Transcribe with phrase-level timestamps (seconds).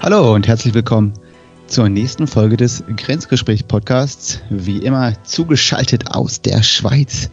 [0.00, 1.12] Hallo und herzlich willkommen
[1.66, 4.40] zur nächsten Folge des Grenzgespräch-Podcasts.
[4.48, 7.28] Wie immer zugeschaltet aus der Schweiz,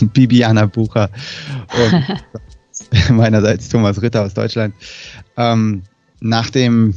[0.12, 1.08] Bibiana Bucher
[1.74, 4.74] und meinerseits Thomas Ritter aus Deutschland.
[5.38, 5.84] Ähm,
[6.20, 6.94] nach dem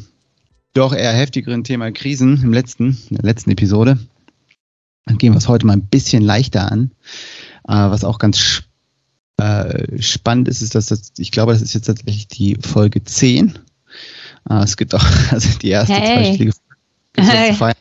[0.74, 3.98] doch eher heftigeren Thema Krisen im letzten, in der letzten Episode,
[5.18, 6.92] gehen wir es heute mal ein bisschen leichter an.
[7.68, 8.64] Äh, was auch ganz
[9.38, 13.58] äh, spannend ist, ist, dass das, ich glaube, das ist jetzt tatsächlich die Folge 10.
[14.50, 16.26] Äh, es gibt auch also die erste hey.
[16.26, 16.54] zweistellige
[17.56, 17.78] Folge.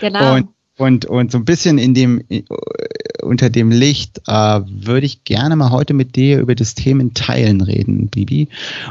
[0.00, 0.34] genau.
[0.34, 2.42] Und, und, und so ein bisschen in dem, äh,
[3.22, 7.60] unter dem Licht äh, würde ich gerne mal heute mit dir über das Thema Teilen
[7.60, 8.48] reden, Bibi.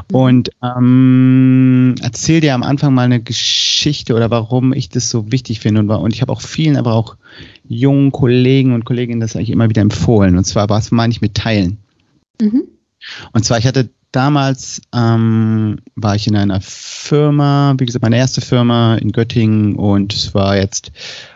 [0.09, 0.15] Mhm.
[0.15, 5.59] Und ähm, erzähl dir am Anfang mal eine Geschichte oder warum ich das so wichtig
[5.59, 5.81] finde.
[5.81, 7.17] Und, und ich habe auch vielen, aber auch
[7.67, 10.37] jungen Kollegen und Kolleginnen das eigentlich immer wieder empfohlen.
[10.37, 11.77] Und zwar, was meine ich mit Teilen?
[12.39, 12.63] Mhm.
[13.33, 18.41] Und zwar, ich hatte damals, ähm, war ich in einer Firma, wie gesagt, meine erste
[18.41, 20.91] Firma in Göttingen und es war jetzt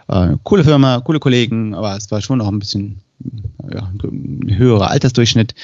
[0.07, 3.01] äh, coole Firma, coole Kollegen, aber es war schon auch ein bisschen
[3.71, 5.55] ja, ein höherer Altersdurchschnitt.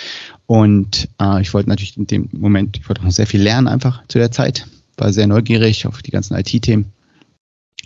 [0.47, 4.03] Und äh, ich wollte natürlich in dem Moment, ich wollte noch sehr viel lernen einfach
[4.07, 6.91] zu der Zeit, war sehr neugierig auf die ganzen IT-Themen.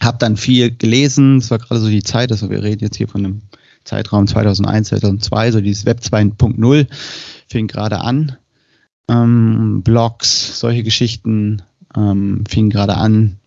[0.02, 3.08] Hab dann viel gelesen, es war gerade so die Zeit, also wir reden jetzt hier
[3.08, 3.42] von einem
[3.86, 6.88] Zeitraum 2001, 2002, so dieses Web 2.0
[7.48, 8.36] fing gerade an.
[9.08, 11.61] Ähm, Blogs, solche Geschichten
[11.95, 13.38] ähm, fingen gerade an.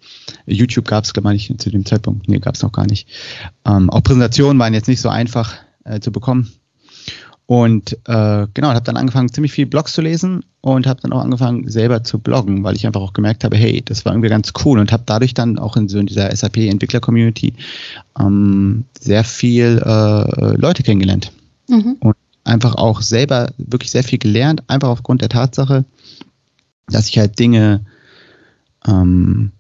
[0.47, 2.29] YouTube gab es, glaube ich, nicht zu dem Zeitpunkt.
[2.29, 3.09] Nee, gab es noch gar nicht.
[3.65, 6.53] Ähm, auch Präsentationen waren jetzt nicht so einfach äh, zu bekommen.
[7.47, 11.23] Und äh, genau, habe dann angefangen, ziemlich viel Blogs zu lesen und habe dann auch
[11.23, 14.53] angefangen, selber zu bloggen, weil ich einfach auch gemerkt habe, hey, das war irgendwie ganz
[14.65, 17.55] cool und habe dadurch dann auch in so dieser SAP-Entwickler-Community
[18.21, 21.33] ähm, sehr viel äh, Leute kennengelernt.
[21.71, 21.97] Mhm.
[22.01, 22.17] Und
[22.49, 25.85] einfach auch selber wirklich sehr viel gelernt, einfach aufgrund der Tatsache,
[26.87, 27.85] dass ich halt Dinge
[28.87, 29.53] ähm,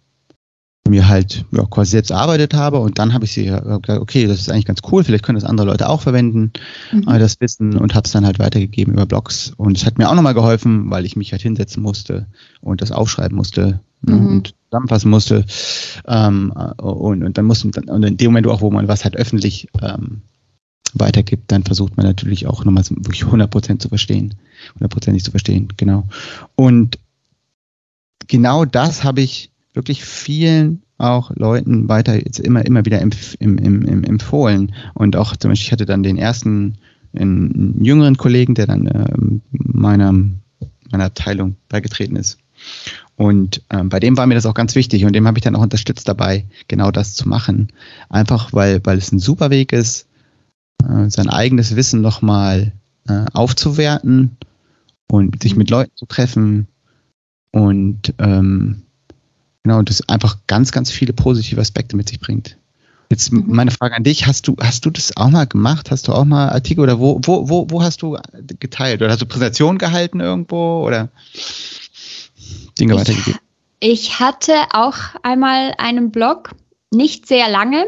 [0.89, 4.41] mir halt ja, quasi selbst erarbeitet habe und dann habe ich sie gesagt, okay, das
[4.41, 6.53] ist eigentlich ganz cool, vielleicht können das andere Leute auch verwenden,
[6.93, 7.07] mhm.
[7.09, 10.09] äh, das Wissen und habe es dann halt weitergegeben über Blogs und es hat mir
[10.09, 12.27] auch nochmal geholfen, weil ich mich halt hinsetzen musste
[12.61, 14.27] und das aufschreiben musste ne, mhm.
[14.27, 15.45] und zusammenfassen musste
[16.07, 19.69] ähm, und, und dann musste und in dem Moment auch, wo man was halt öffentlich
[19.83, 20.23] ähm,
[20.95, 24.35] weitergibt, dann versucht man natürlich auch nochmal wirklich 100% zu verstehen,
[24.81, 26.05] 100% zu verstehen, genau.
[26.55, 26.99] Und
[28.27, 33.57] genau das habe ich wirklich vielen auch Leuten weiter jetzt immer, immer wieder empf im,
[33.59, 34.75] im, im, empfohlen.
[34.95, 36.75] Und auch zum Beispiel, ich hatte dann den ersten
[37.17, 39.17] einen jüngeren Kollegen, der dann äh,
[39.51, 40.13] meiner,
[40.91, 42.39] meiner Abteilung beigetreten ist.
[43.17, 45.57] Und ähm, bei dem war mir das auch ganz wichtig und dem habe ich dann
[45.57, 47.69] auch unterstützt dabei, genau das zu machen.
[48.09, 50.08] Einfach weil, weil es ein super Weg ist,
[50.83, 52.73] äh, sein eigenes Wissen nochmal
[53.09, 54.37] äh, aufzuwerten
[55.11, 56.69] und sich mit Leuten zu treffen
[57.51, 58.83] und ähm,
[59.69, 62.57] Genau, das einfach ganz, ganz viele positive Aspekte mit sich bringt.
[63.11, 63.45] Jetzt mhm.
[63.49, 65.91] meine Frage an dich, hast du, hast du das auch mal gemacht?
[65.91, 68.17] Hast du auch mal Artikel oder wo, wo, wo, wo hast du
[68.61, 69.03] geteilt?
[69.03, 71.11] Oder hast du Präsentationen gehalten irgendwo oder
[72.79, 73.41] Dinge ich, weitergegeben?
[73.81, 76.55] Ich hatte auch einmal einen Blog,
[76.91, 77.85] nicht sehr lange.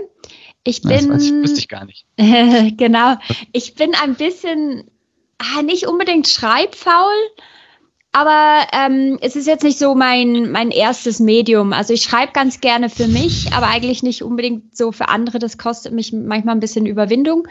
[0.65, 0.91] Ich bin.
[0.91, 2.07] Das weiß, wusste ich gar nicht.
[2.77, 3.17] genau.
[3.53, 4.91] Ich bin ein bisschen,
[5.39, 7.15] ah, nicht unbedingt schreibfaul,
[8.13, 11.73] aber ähm, es ist jetzt nicht so mein, mein erstes Medium.
[11.73, 15.39] Also ich schreibe ganz gerne für mich, aber eigentlich nicht unbedingt so für andere.
[15.39, 17.47] Das kostet mich manchmal ein bisschen Überwindung.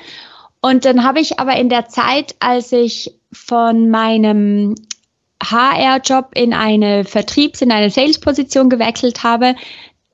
[0.61, 4.75] Und dann habe ich aber in der Zeit, als ich von meinem
[5.41, 9.55] HR-Job in eine Vertriebs-, in eine Sales-Position gewechselt habe,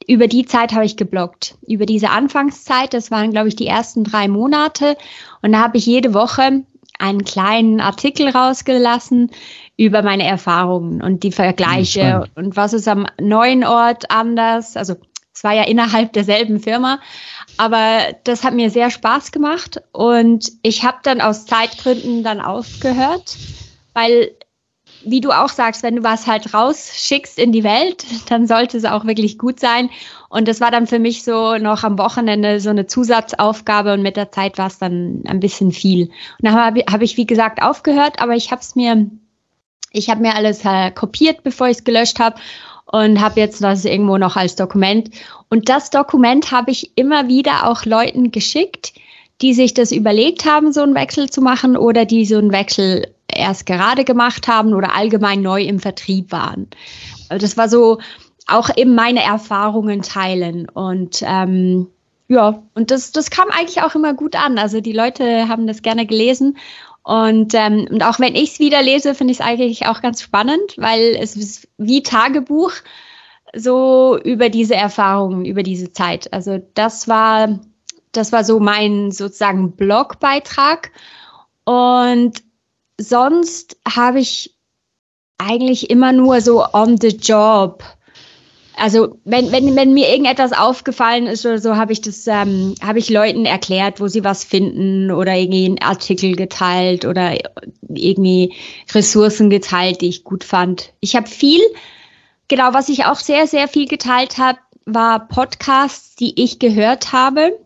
[0.08, 1.56] über die Zeit habe ich gebloggt.
[1.68, 4.98] Über diese Anfangszeit, das waren, glaube ich, die ersten drei Monate.
[5.42, 6.64] Und da habe ich jede Woche
[7.00, 9.32] einen kleinen Artikel rausgelassen
[9.78, 12.32] über meine Erfahrungen und die Vergleiche Spannend.
[12.36, 14.78] und was ist am neuen Ort anders.
[14.78, 14.96] Also
[15.34, 17.00] es war ja innerhalb derselben Firma,
[17.58, 23.36] aber das hat mir sehr Spaß gemacht und ich habe dann aus Zeitgründen dann aufgehört,
[23.94, 24.32] weil
[25.06, 28.86] wie du auch sagst, wenn du was halt rausschickst in die Welt, dann sollte es
[28.86, 29.90] auch wirklich gut sein.
[30.30, 34.18] Und das war dann für mich so noch am Wochenende so eine Zusatzaufgabe und mit
[34.18, 36.06] der Zeit war es dann ein bisschen viel.
[36.06, 39.10] Und dann habe hab ich, wie gesagt, aufgehört, aber ich habe es mir
[39.96, 42.36] ich habe mir alles äh, kopiert, bevor ich es gelöscht habe
[42.86, 45.10] und habe jetzt das irgendwo noch als Dokument.
[45.50, 48.94] Und das Dokument habe ich immer wieder auch Leuten geschickt,
[49.42, 53.14] die sich das überlegt haben, so einen Wechsel zu machen oder die so einen Wechsel
[53.28, 56.68] erst gerade gemacht haben oder allgemein neu im Vertrieb waren.
[57.30, 58.00] Also das war so
[58.48, 61.88] auch eben meine Erfahrungen teilen und ähm,
[62.28, 64.58] ja, und das, das kam eigentlich auch immer gut an.
[64.58, 66.58] Also die Leute haben das gerne gelesen
[67.04, 70.22] und, ähm, und auch wenn ich es wieder lese, finde ich es eigentlich auch ganz
[70.22, 72.72] spannend, weil es ist wie Tagebuch.
[73.54, 76.32] so über diese Erfahrungen, über diese Zeit.
[76.34, 77.60] Also das war,
[78.18, 80.92] das war so mein sozusagen Blogbeitrag.
[81.64, 82.44] Und
[83.00, 84.56] sonst habe ich
[85.38, 87.84] eigentlich immer nur so on the job
[88.78, 93.00] also wenn, wenn, wenn mir irgendetwas aufgefallen ist oder so, habe ich das, ähm, habe
[93.00, 97.38] ich Leuten erklärt, wo sie was finden oder irgendwie einen Artikel geteilt oder
[97.88, 98.54] irgendwie
[98.94, 100.94] Ressourcen geteilt, die ich gut fand.
[101.00, 101.62] Ich habe viel,
[102.48, 107.58] genau, was ich auch sehr, sehr viel geteilt habe, war Podcasts, die ich gehört habe,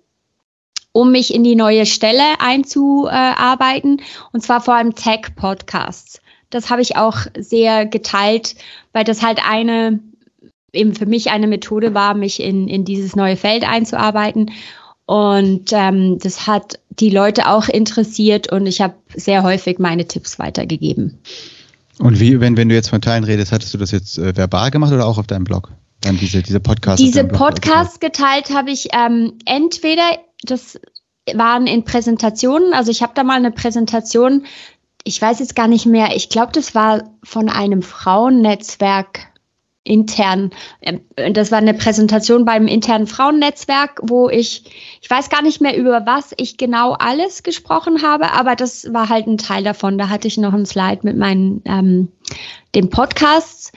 [0.91, 4.01] um mich in die neue Stelle einzuarbeiten.
[4.31, 6.21] Und zwar vor allem Tech-Podcasts.
[6.49, 8.55] Das habe ich auch sehr geteilt,
[8.91, 9.99] weil das halt eine
[10.73, 14.51] eben für mich eine Methode war, mich in, in dieses neue Feld einzuarbeiten.
[15.05, 20.37] Und ähm, das hat die Leute auch interessiert und ich habe sehr häufig meine Tipps
[20.37, 21.17] weitergegeben.
[21.97, 24.71] Und wie, wenn, wenn du jetzt von Teilen redest, hattest du das jetzt äh, verbal
[24.71, 25.71] gemacht oder auch auf deinem Blog?
[26.01, 27.03] Dann diese, diese Podcasts.
[27.03, 30.79] Diese Podcasts geteilt habe ich ähm, entweder, das
[31.33, 34.45] waren in Präsentationen, also ich habe da mal eine Präsentation,
[35.03, 39.29] ich weiß jetzt gar nicht mehr, ich glaube, das war von einem Frauennetzwerk
[39.83, 40.51] intern,
[40.81, 41.01] ähm,
[41.33, 44.63] das war eine Präsentation beim internen Frauennetzwerk, wo ich,
[45.01, 49.09] ich weiß gar nicht mehr über was ich genau alles gesprochen habe, aber das war
[49.09, 49.97] halt ein Teil davon.
[49.97, 52.09] Da hatte ich noch ein Slide mit meinen, ähm,
[52.75, 53.71] den Podcasts,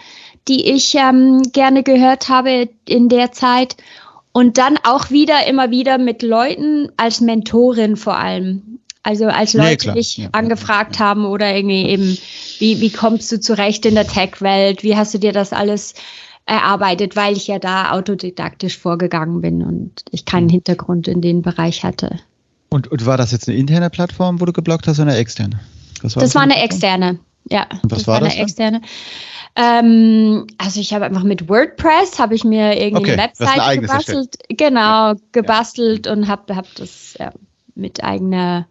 [0.49, 3.77] die ich ähm, gerne gehört habe in der Zeit.
[4.33, 8.79] Und dann auch wieder, immer wieder mit Leuten als Mentorin vor allem.
[9.03, 11.09] Also als Leute nee, dich ja, angefragt ja, ja.
[11.09, 12.19] haben oder irgendwie eben,
[12.59, 14.83] wie, wie kommst du zurecht in der Tech-Welt?
[14.85, 15.95] Wie hast du dir das alles
[16.47, 20.51] erarbeitet, weil ich ja da autodidaktisch vorgegangen bin und ich keinen mhm.
[20.51, 22.19] Hintergrund in den Bereich hatte.
[22.69, 25.61] Und, und war das jetzt eine interne Plattform, wo du geblockt hast, oder eine externe?
[26.03, 27.67] Was war das, das war eine externe, ja.
[27.83, 28.33] Und was das war, war das?
[28.33, 28.81] Eine externe.
[29.55, 33.83] Ähm, also ich habe einfach mit WordPress habe ich mir irgendwie okay, eine Webseite eine
[33.83, 36.13] gebastelt, genau gebastelt ja.
[36.13, 37.33] und habe hab das ja,
[37.75, 38.67] mit eigener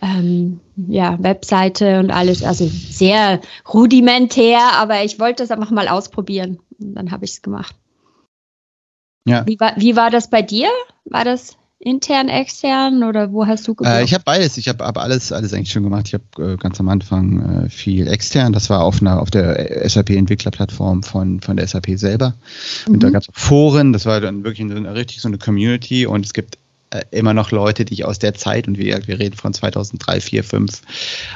[0.00, 3.40] ähm, ja, Webseite und alles, also sehr
[3.72, 6.58] rudimentär, aber ich wollte das einfach mal ausprobieren.
[6.80, 7.74] Und dann habe ich es gemacht.
[9.24, 9.46] Ja.
[9.46, 10.68] Wie war, wie war das bei dir?
[11.04, 13.94] War das intern, extern oder wo hast du gemacht?
[13.94, 14.56] Äh, ich habe beides.
[14.56, 16.08] Ich habe aber alles, alles eigentlich schon gemacht.
[16.08, 18.52] Ich habe äh, ganz am Anfang äh, viel extern.
[18.52, 22.34] Das war auf einer auf der SAP-Entwicklerplattform von, von der SAP selber.
[22.86, 22.94] Mhm.
[22.94, 23.92] Und da gab es Foren.
[23.92, 26.06] Das war dann wirklich eine, richtig so eine Community.
[26.06, 26.58] Und es gibt
[26.90, 30.20] äh, immer noch Leute, die ich aus der Zeit, und wir, wir reden von 2003,
[30.20, 30.82] 4, 5,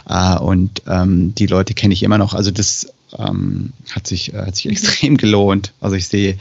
[0.09, 2.35] äh, und ähm, die Leute kenne ich immer noch.
[2.35, 5.73] Also das ähm, hat, sich, äh, hat sich extrem gelohnt.
[5.81, 6.37] Also ich sehe,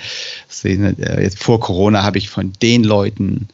[0.47, 3.47] sehe äh, jetzt vor Corona habe ich von den Leuten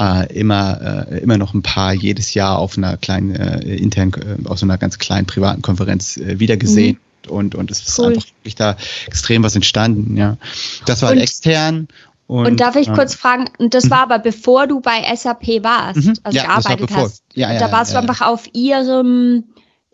[0.00, 4.48] äh, immer, äh, immer noch ein paar jedes Jahr auf einer kleinen, äh, intern, äh,
[4.48, 6.96] auf so einer ganz kleinen privaten Konferenz äh, wiedergesehen.
[6.96, 8.08] Mhm und, und es ist cool.
[8.08, 8.76] einfach wirklich da
[9.06, 10.36] extrem was entstanden, ja.
[10.84, 11.88] Das war halt extern
[12.26, 12.94] und, und, darf ich ja.
[12.94, 13.90] kurz fragen, und das mhm.
[13.90, 16.14] war aber bevor du bei SAP warst, mhm.
[16.22, 17.22] also ja, gearbeitet hast.
[17.34, 19.44] Ja, ja, da warst du einfach auf ihrem,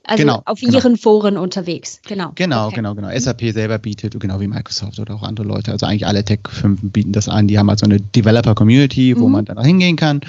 [0.05, 0.79] also genau, auf genau.
[0.79, 2.01] ihren Foren unterwegs.
[2.07, 2.33] Genau.
[2.35, 2.77] Genau, okay.
[2.77, 3.09] genau, genau.
[3.17, 7.13] SAP selber bietet, genau wie Microsoft oder auch andere Leute, also eigentlich alle Tech-Firmen bieten
[7.13, 7.49] das an.
[7.49, 9.33] Die haben halt so eine Developer-Community, wo mhm.
[9.33, 10.21] man dann auch hingehen kann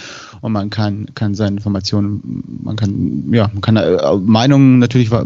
[0.41, 5.23] und man kann, kann seine Informationen, man kann, ja, man kann äh, Meinungen natürlich äh,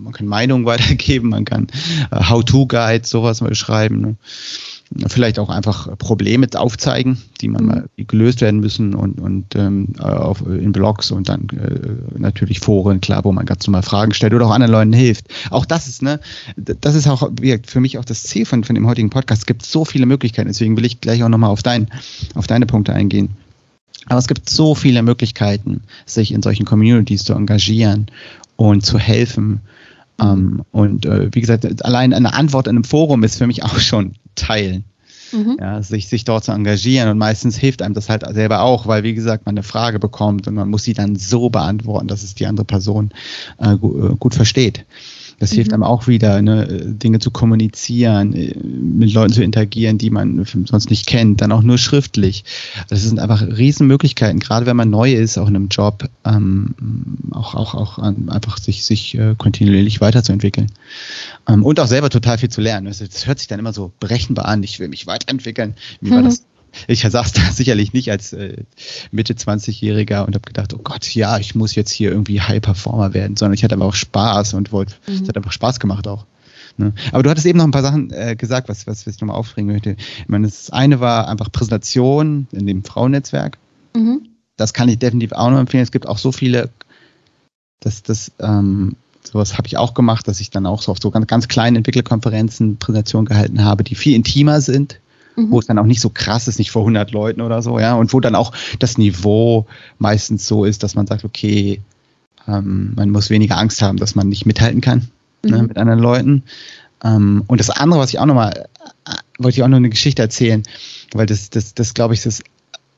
[0.00, 1.68] man kann Meinungen weitergeben, man kann
[2.10, 4.00] äh, How-to-Guides, sowas mal schreiben.
[4.00, 4.16] Ne?
[5.06, 7.68] Vielleicht auch einfach Probleme aufzeigen, die man mhm.
[7.68, 13.00] mal gelöst werden müssen und, und ähm, auf, in Blogs und dann äh, natürlich Foren,
[13.00, 15.26] klar, wo man ganz normal Fragen stellt oder auch anderen Leuten hilft.
[15.50, 16.18] Auch das ist, ne,
[16.56, 17.30] das ist auch
[17.66, 19.42] für mich auch das Ziel von, von dem heutigen Podcast.
[19.42, 21.88] Es gibt so viele Möglichkeiten, deswegen will ich gleich auch nochmal auf, dein,
[22.34, 23.30] auf deine Punkte eingehen.
[24.06, 28.06] Aber es gibt so viele Möglichkeiten, sich in solchen Communities zu engagieren
[28.56, 29.60] und zu helfen.
[30.18, 33.62] Um, ähm, und äh, wie gesagt, allein eine Antwort in einem Forum ist für mich
[33.62, 34.84] auch schon teilen.
[35.32, 35.58] Mhm.
[35.60, 39.04] Ja, sich, sich dort zu engagieren und meistens hilft einem das halt selber auch, weil
[39.04, 42.34] wie gesagt, man eine Frage bekommt und man muss sie dann so beantworten, dass es
[42.34, 43.10] die andere Person
[43.58, 44.84] äh, gut, äh, gut versteht.
[45.40, 45.56] Das mhm.
[45.56, 50.44] hilft einem auch wieder, ne, Dinge zu kommunizieren, äh, mit Leuten zu interagieren, die man
[50.44, 52.44] sonst nicht kennt, dann auch nur schriftlich.
[52.88, 56.74] Das sind einfach Riesenmöglichkeiten, gerade wenn man neu ist, auch in einem Job, ähm,
[57.32, 60.70] auch, auch, auch einfach sich, sich äh, kontinuierlich weiterzuentwickeln.
[61.48, 62.86] Ähm, und auch selber total viel zu lernen.
[62.86, 65.74] Das, hört sich dann immer so berechenbar an, ich will mich weiterentwickeln.
[66.00, 66.26] Wie war mhm.
[66.26, 66.44] das
[66.86, 68.56] ich saß da sicherlich nicht als äh,
[69.10, 73.14] Mitte 20-Jähriger und habe gedacht, oh Gott, ja, ich muss jetzt hier irgendwie High Performer
[73.14, 75.14] werden, sondern ich hatte aber auch Spaß und wollte, mhm.
[75.14, 76.26] es hat einfach Spaß gemacht auch.
[76.76, 76.92] Ne?
[77.12, 79.36] Aber du hattest eben noch ein paar Sachen äh, gesagt, was, was, was ich nochmal
[79.36, 79.96] aufbringen möchte.
[80.18, 83.58] Ich meine, das eine war einfach Präsentation in dem Frauennetzwerk.
[83.94, 84.28] Mhm.
[84.56, 85.82] Das kann ich definitiv auch noch empfehlen.
[85.82, 86.70] Es gibt auch so viele,
[87.80, 91.10] dass das ähm, Sowas habe ich auch gemacht, dass ich dann auch so auf so
[91.10, 94.98] ganz, ganz kleinen Entwicklerkonferenzen Präsentationen gehalten habe, die viel intimer sind,
[95.36, 95.50] mhm.
[95.50, 97.94] wo es dann auch nicht so krass ist, nicht vor 100 Leuten oder so, ja,
[97.94, 99.66] und wo dann auch das Niveau
[99.98, 101.80] meistens so ist, dass man sagt, okay,
[102.48, 105.08] ähm, man muss weniger Angst haben, dass man nicht mithalten kann
[105.42, 105.56] ne, mhm.
[105.56, 106.42] ne, mit anderen Leuten.
[107.02, 108.68] Ähm, und das andere, was ich auch nochmal,
[109.06, 110.62] äh, wollte ich auch noch eine Geschichte erzählen,
[111.12, 112.42] weil das, das, das glaube ich, das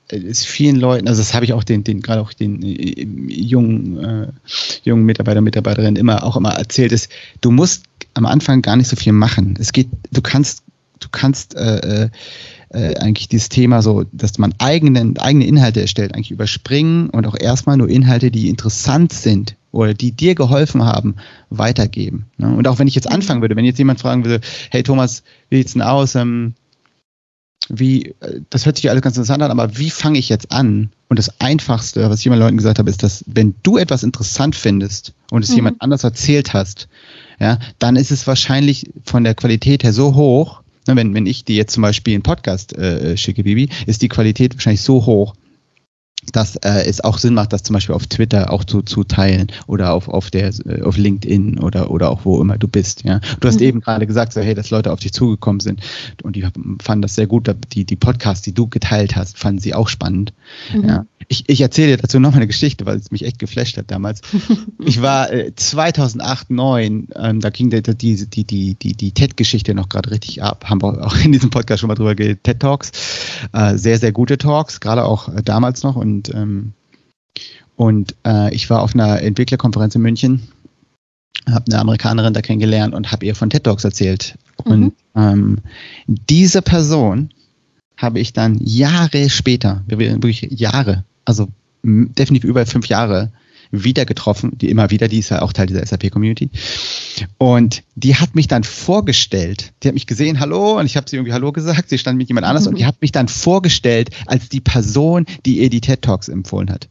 [0.08, 3.98] ist vielen Leuten, also das habe ich auch den, den gerade auch den äh, jungen,
[3.98, 4.28] äh,
[4.82, 7.10] jungen Mitarbeiter, Mitarbeiterinnen immer auch immer erzählt, ist,
[7.40, 7.84] du musst
[8.14, 9.56] am Anfang gar nicht so viel machen.
[9.58, 10.62] Es geht, du kannst,
[11.04, 12.10] du kannst äh, äh,
[12.70, 17.36] äh eigentlich dieses Thema so, dass man eigene, eigene Inhalte erstellt, eigentlich überspringen und auch
[17.38, 21.16] erstmal nur Inhalte, die interessant sind oder die dir geholfen haben,
[21.50, 22.26] weitergeben.
[22.36, 22.54] Ne?
[22.54, 25.56] Und auch wenn ich jetzt anfangen würde, wenn jetzt jemand fragen würde, hey Thomas, wie
[25.56, 26.14] sieht's denn aus?
[26.14, 26.54] Ähm,
[27.68, 28.14] wie,
[28.50, 30.90] das hört sich alles ganz interessant an, aber wie fange ich jetzt an?
[31.08, 34.56] Und das Einfachste, was ich immer Leuten gesagt habe, ist, dass wenn du etwas interessant
[34.56, 35.56] findest und es mhm.
[35.56, 36.88] jemand anders erzählt hast,
[37.38, 41.56] ja, dann ist es wahrscheinlich von der Qualität her so hoch, wenn, wenn ich dir
[41.56, 45.34] jetzt zum Beispiel einen Podcast äh, schicke, Bibi, ist die Qualität wahrscheinlich so hoch,
[46.32, 49.48] dass äh, es auch Sinn macht, das zum Beispiel auf Twitter auch zu, zu teilen
[49.66, 53.04] oder auf, auf, der, äh, auf LinkedIn oder, oder auch wo immer du bist.
[53.04, 53.20] Ja?
[53.40, 53.66] Du hast mhm.
[53.66, 55.80] eben gerade gesagt, so, hey, dass Leute auf dich zugekommen sind
[56.22, 56.46] und die
[56.82, 57.52] fanden das sehr gut.
[57.72, 60.32] Die, die Podcasts, die du geteilt hast, fanden sie auch spannend.
[60.72, 60.88] Mhm.
[60.88, 61.06] Ja?
[61.28, 63.90] Ich, ich erzähle dir dazu noch mal eine Geschichte, weil es mich echt geflasht hat
[63.90, 64.20] damals.
[64.84, 69.74] ich war äh, 2008, 2009, ähm, da ging die, die, die, die, die, die TED-Geschichte
[69.74, 70.64] noch gerade richtig ab.
[70.68, 72.44] Haben wir auch in diesem Podcast schon mal drüber geredet.
[72.44, 72.92] TED-Talks,
[73.52, 75.96] äh, sehr, sehr gute Talks, gerade auch äh, damals noch.
[75.96, 76.72] Und, ähm,
[77.76, 80.48] und äh, ich war auf einer Entwicklerkonferenz in München,
[81.50, 84.36] habe eine Amerikanerin da kennengelernt und habe ihr von TED-Talks erzählt.
[84.64, 84.92] Und mhm.
[85.16, 85.58] ähm,
[86.06, 87.30] diese Person
[87.96, 91.48] habe ich dann Jahre später, wirklich Jahre, also
[91.82, 93.32] definitiv über fünf Jahre
[93.72, 96.50] wieder getroffen, die immer wieder, die ist ja auch Teil dieser SAP-Community.
[97.38, 101.16] Und die hat mich dann vorgestellt, die hat mich gesehen, hallo, und ich habe sie
[101.16, 104.48] irgendwie Hallo gesagt, sie stand mit jemand anders und die hat mich dann vorgestellt als
[104.50, 106.88] die Person, die ihr die TED Talks empfohlen hat.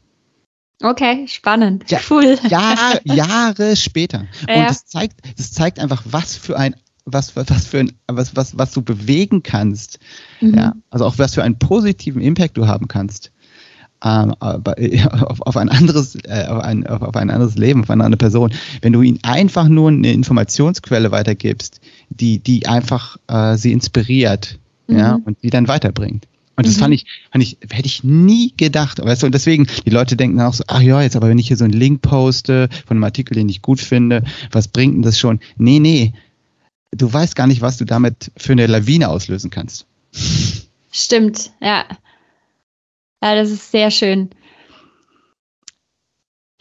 [0.81, 1.89] Okay, spannend.
[1.91, 2.39] Ja, cool.
[2.49, 4.25] Jahre, Jahre später.
[4.49, 4.55] Ja.
[4.55, 8.57] Und das zeigt, das zeigt einfach, was für ein was, was, für ein, was, was,
[8.59, 9.97] was du bewegen kannst.
[10.39, 10.53] Mhm.
[10.53, 13.31] Ja, also auch was für einen positiven Impact du haben kannst
[14.03, 18.03] ähm, auf, auf, ein anderes, äh, auf, ein, auf, auf, ein anderes Leben, auf eine
[18.03, 18.51] andere Person.
[18.81, 24.97] Wenn du ihnen einfach nur eine Informationsquelle weitergibst, die, die einfach äh, sie inspiriert mhm.
[24.97, 26.27] ja, und sie dann weiterbringt.
[26.57, 26.79] Und das mhm.
[26.79, 29.03] fand ich, fand ich, hätte ich nie gedacht.
[29.03, 31.47] Weißt du, und deswegen, die Leute denken auch so, ach ja, jetzt aber wenn ich
[31.47, 35.01] hier so einen Link poste von einem Artikel, den ich gut finde, was bringt denn
[35.01, 35.39] das schon?
[35.57, 36.13] Nee, nee.
[36.91, 39.85] Du weißt gar nicht, was du damit für eine Lawine auslösen kannst.
[40.91, 41.85] Stimmt, ja.
[43.23, 44.31] Ja, das ist sehr schön.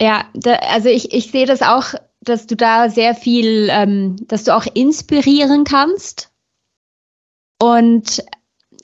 [0.01, 4.43] Ja, da, also ich, ich sehe das auch, dass du da sehr viel, ähm, dass
[4.43, 6.31] du auch inspirieren kannst.
[7.59, 8.23] Und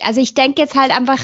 [0.01, 1.19] also ich denke jetzt halt einfach,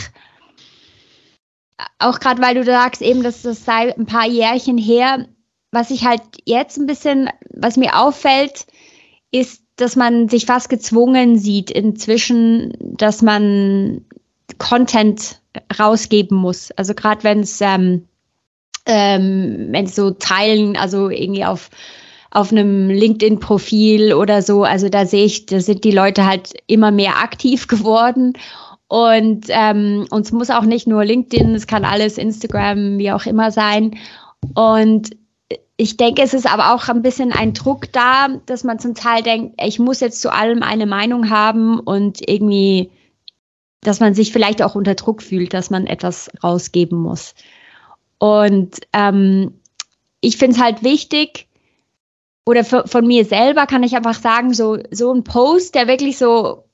[2.00, 5.28] auch gerade weil du sagst eben, dass das sei ein paar Jährchen her,
[5.72, 8.66] was ich halt jetzt ein bisschen, was mir auffällt,
[9.32, 14.06] ist, dass man sich fast gezwungen sieht inzwischen, dass man
[14.60, 15.42] Content
[15.80, 16.72] rausgeben muss.
[16.72, 18.08] Also gerade wenn es ähm,
[18.86, 21.70] ähm, so teilen, also irgendwie auf
[22.34, 26.90] auf einem LinkedIn-Profil oder so, also da sehe ich, da sind die Leute halt immer
[26.90, 28.34] mehr aktiv geworden.
[28.88, 33.52] Und ähm, uns muss auch nicht nur LinkedIn, es kann alles Instagram, wie auch immer
[33.52, 33.98] sein.
[34.56, 35.12] Und
[35.78, 39.24] ich denke, es ist aber auch ein bisschen ein Druck da, dass man zum Teil
[39.24, 42.92] denkt, ich muss jetzt zu allem eine Meinung haben und irgendwie
[43.84, 47.36] dass man sich vielleicht auch unter Druck fühlt, dass man etwas rausgeben muss.
[48.18, 49.60] Und ähm,
[50.22, 51.48] ich finde es halt wichtig,
[52.46, 56.66] oder von mir selber kann ich einfach sagen, so, so ein Post, der wirklich so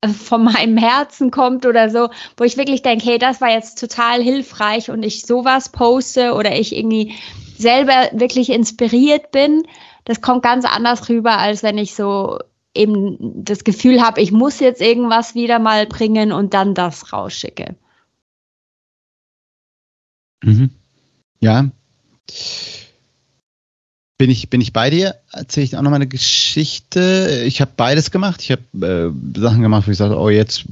[0.00, 3.78] äh, von meinem Herzen kommt oder so, wo ich wirklich denke, hey, das war jetzt
[3.78, 7.14] total hilfreich und ich sowas poste oder ich irgendwie
[7.58, 9.62] selber wirklich inspiriert bin,
[10.04, 12.38] das kommt ganz anders rüber, als wenn ich so
[12.74, 17.76] eben das Gefühl habe, ich muss jetzt irgendwas wieder mal bringen und dann das rausschicke.
[20.42, 20.70] Mhm.
[21.40, 21.70] Ja.
[24.24, 25.16] Bin ich, bin ich bei dir?
[25.32, 27.42] Erzähle ich auch noch mal eine Geschichte.
[27.44, 28.40] Ich habe beides gemacht.
[28.40, 30.64] Ich habe äh, Sachen gemacht, wo ich sage, oh, jetzt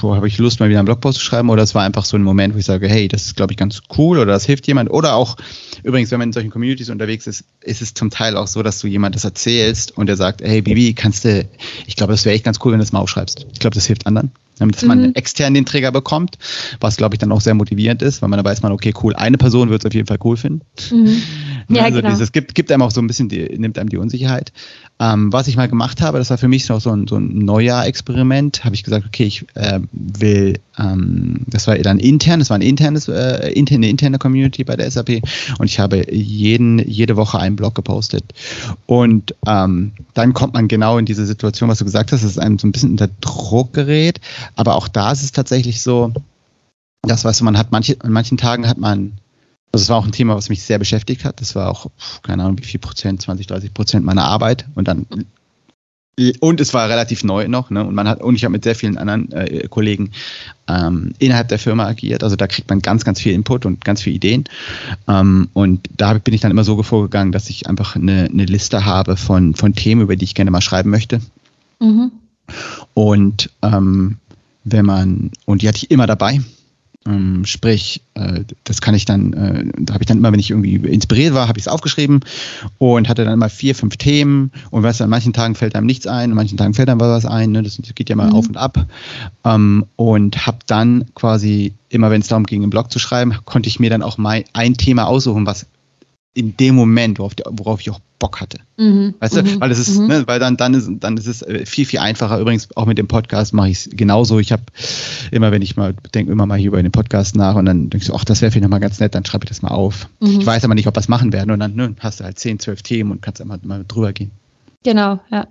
[0.00, 1.50] habe ich Lust, mal wieder einen Blogpost zu schreiben.
[1.50, 3.56] Oder es war einfach so ein Moment, wo ich sage, hey, das ist, glaube ich,
[3.56, 4.92] ganz cool oder das hilft jemand.
[4.92, 5.36] Oder auch,
[5.82, 8.78] übrigens, wenn man in solchen Communities unterwegs ist, ist es zum Teil auch so, dass
[8.78, 11.44] du jemand das erzählst und der sagt, hey, Bibi, kannst du,
[11.88, 13.44] ich glaube, das wäre echt ganz cool, wenn du das mal aufschreibst.
[13.52, 14.30] Ich glaube, das hilft anderen.
[14.60, 15.12] Damit man mhm.
[15.14, 16.38] extern den Träger bekommt,
[16.78, 19.16] was glaube ich dann auch sehr motivierend ist, weil man da weiß man, okay, cool,
[19.16, 20.60] eine Person wird es auf jeden Fall cool finden.
[20.90, 21.22] Mhm.
[21.68, 22.10] Ja, also genau.
[22.10, 24.52] dieses gibt, gibt einem auch so ein bisschen, die, nimmt einem die Unsicherheit.
[24.98, 27.38] Ähm, was ich mal gemacht habe, das war für mich noch so ein, so ein
[27.38, 32.58] Neujahr-Experiment, habe ich gesagt, okay, ich äh, will, ähm, das war dann intern, das war
[32.58, 35.22] ein internes, äh, interne, interne Community bei der SAP
[35.58, 38.24] und ich habe jeden, jede Woche einen Blog gepostet.
[38.84, 42.38] Und ähm, dann kommt man genau in diese Situation, was du gesagt hast, dass es
[42.38, 44.20] einem so ein bisschen unter Druck gerät.
[44.56, 46.12] Aber auch da ist es tatsächlich so,
[47.02, 49.18] das weißt du, man hat manche, an manchen Tagen hat man
[49.72, 51.40] also es war auch ein Thema, was mich sehr beschäftigt hat.
[51.40, 51.86] Das war auch,
[52.24, 54.66] keine Ahnung, wie viel Prozent, 20, 30 Prozent meiner Arbeit.
[54.74, 55.06] Und dann
[56.40, 57.84] und es war relativ neu noch, ne?
[57.84, 60.10] Und man hat, und ich habe mit sehr vielen anderen äh, Kollegen
[60.68, 62.22] ähm, innerhalb der Firma agiert.
[62.22, 64.44] Also da kriegt man ganz, ganz viel Input und ganz viele Ideen.
[65.08, 68.84] Ähm, und da bin ich dann immer so vorgegangen, dass ich einfach eine, eine Liste
[68.84, 71.20] habe von, von Themen, über die ich gerne mal schreiben möchte.
[71.78, 72.12] Mhm.
[72.92, 74.18] Und ähm,
[74.64, 76.40] wenn man, und die hatte ich immer dabei.
[77.06, 80.50] Ähm, sprich, äh, das kann ich dann, äh, da habe ich dann immer, wenn ich
[80.50, 82.20] irgendwie inspiriert war, habe ich es aufgeschrieben
[82.76, 85.86] und hatte dann immer vier, fünf Themen und weißt du, an manchen Tagen fällt einem
[85.86, 87.62] nichts ein, an manchen Tagen fällt einem was ein, ne?
[87.62, 88.34] das geht ja mal mhm.
[88.34, 88.84] auf und ab
[89.46, 93.70] ähm, und habe dann quasi immer, wenn es darum ging, im Blog zu schreiben, konnte
[93.70, 95.64] ich mir dann auch mal ein Thema aussuchen, was
[96.34, 98.58] in dem Moment, worauf, worauf ich auch Bock hatte.
[98.76, 99.14] Mhm.
[99.18, 99.60] Weißt du, mhm.
[99.60, 100.06] weil es ist, mhm.
[100.06, 102.38] ne, weil dann, dann ist, dann ist es äh, viel, viel einfacher.
[102.38, 104.38] Übrigens, auch mit dem Podcast mache ich es genauso.
[104.38, 104.62] Ich habe
[105.32, 107.98] immer, wenn ich mal denke, immer mal hier über den Podcast nach und dann denke
[107.98, 110.08] ich so, ach, das wäre vielleicht nochmal ganz nett, dann schreibe ich das mal auf.
[110.20, 110.40] Mhm.
[110.40, 111.50] Ich weiß aber nicht, ob wir es machen werden.
[111.50, 114.30] Und dann ne, hast du halt 10, 12 Themen und kannst immer mal drüber gehen.
[114.82, 115.46] Genau, ja.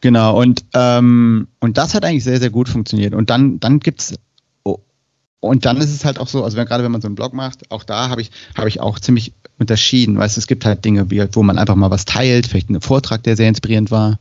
[0.00, 3.14] Genau, und, ähm, und das hat eigentlich sehr, sehr gut funktioniert.
[3.14, 4.14] Und dann, dann gibt es
[5.40, 7.34] und dann ist es halt auch so, also wenn, gerade wenn man so einen Blog
[7.34, 10.18] macht, auch da habe ich, habe ich auch ziemlich unterschieden.
[10.18, 12.80] Weißt du, es gibt halt Dinge, wie, wo man einfach mal was teilt, vielleicht einen
[12.80, 14.18] Vortrag, der sehr inspirierend war.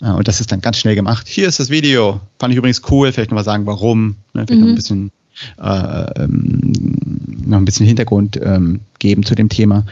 [0.00, 1.26] Äh, und das ist dann ganz schnell gemacht.
[1.28, 2.20] Hier ist das Video.
[2.38, 3.12] Fand ich übrigens cool.
[3.12, 4.16] Vielleicht noch mal sagen, warum.
[4.34, 4.46] Ne?
[4.46, 4.60] Vielleicht mhm.
[4.60, 5.12] noch ein bisschen,
[5.60, 6.72] äh, ähm,
[7.44, 9.84] noch ein bisschen Hintergrund ähm, geben zu dem Thema.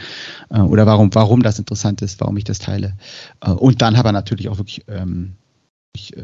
[0.49, 2.93] Äh, oder warum, warum das interessant ist, warum ich das teile.
[3.41, 5.33] Äh, und dann aber natürlich auch wirklich ähm,
[5.93, 6.23] ich, äh, äh,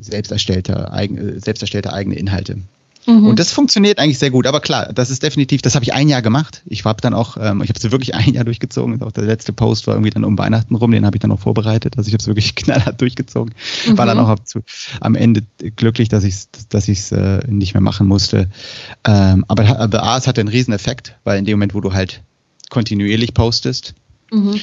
[0.00, 2.58] selbst erstellte, eigen, selbst erstellte eigene Inhalte.
[3.06, 3.26] Mhm.
[3.26, 4.46] Und das funktioniert eigentlich sehr gut.
[4.46, 6.62] Aber klar, das ist definitiv, das habe ich ein Jahr gemacht.
[6.66, 9.02] Ich habe dann auch, ähm, ich habe es wirklich ein Jahr durchgezogen.
[9.02, 11.40] Auch der letzte Post war irgendwie dann um Weihnachten rum, den habe ich dann auch
[11.40, 11.98] vorbereitet.
[11.98, 13.54] Also ich habe es wirklich knallhart durchgezogen.
[13.88, 13.98] Mhm.
[13.98, 14.60] War dann auch ab zu,
[15.00, 15.42] am Ende
[15.76, 18.48] glücklich, dass ich es dass ich's, äh, nicht mehr machen musste.
[19.04, 21.92] Ähm, aber, aber A, es hatte einen riesen Effekt, weil in dem Moment, wo du
[21.92, 22.22] halt
[22.70, 23.94] kontinuierlich postest,
[24.30, 24.60] mhm.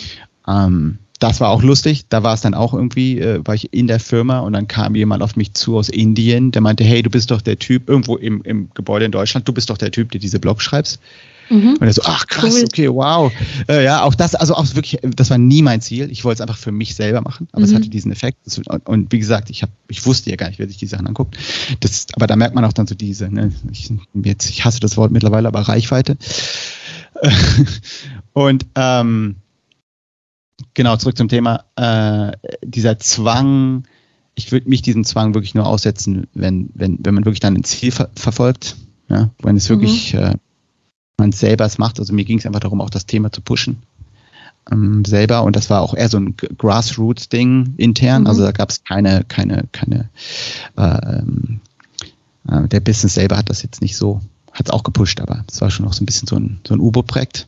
[0.47, 2.05] ähm, das war auch lustig.
[2.09, 4.95] Da war es dann auch irgendwie, äh, war ich in der Firma und dann kam
[4.95, 8.15] jemand auf mich zu aus Indien, der meinte, hey, du bist doch der Typ, irgendwo
[8.15, 10.99] im, im Gebäude in Deutschland, du bist doch der Typ, der diese Blog schreibst.
[11.49, 11.77] Mhm.
[11.79, 12.63] Und er so, ach krass, cool.
[12.63, 13.31] okay, wow.
[13.67, 16.11] Äh, ja, auch das, also auch wirklich, das war nie mein Ziel.
[16.11, 17.65] Ich wollte es einfach für mich selber machen, aber mhm.
[17.65, 18.37] es hatte diesen Effekt.
[18.67, 21.07] Und, und, wie gesagt, ich, hab, ich wusste ja gar nicht, wer sich die Sachen
[21.07, 21.37] anguckt.
[21.79, 24.95] Das, aber da merkt man auch dann so diese, ne, ich, jetzt, ich hasse das
[24.95, 26.17] Wort mittlerweile, aber Reichweite.
[28.33, 29.35] und ähm,
[30.73, 31.65] genau, zurück zum Thema.
[31.75, 32.31] Äh,
[32.63, 33.83] dieser Zwang,
[34.35, 37.63] ich würde mich diesem Zwang wirklich nur aussetzen, wenn, wenn, wenn man wirklich dann ein
[37.63, 38.77] Ziel ver verfolgt.
[39.09, 39.29] Ja?
[39.41, 40.19] Wenn es wirklich mhm.
[40.19, 40.35] äh,
[41.19, 41.99] man selber es macht.
[41.99, 43.83] Also mir ging es einfach darum, auch das Thema zu pushen.
[44.71, 48.23] Ähm, selber und das war auch eher so ein Grassroots-Ding intern.
[48.23, 48.27] Mhm.
[48.27, 50.09] Also da gab es keine, keine, keine,
[50.77, 51.21] äh,
[52.47, 54.21] äh, der Business selber hat das jetzt nicht so,
[54.53, 56.73] hat es auch gepusht, aber es war schon auch so ein bisschen so ein, so
[56.73, 57.47] ein U-Boot-Projekt.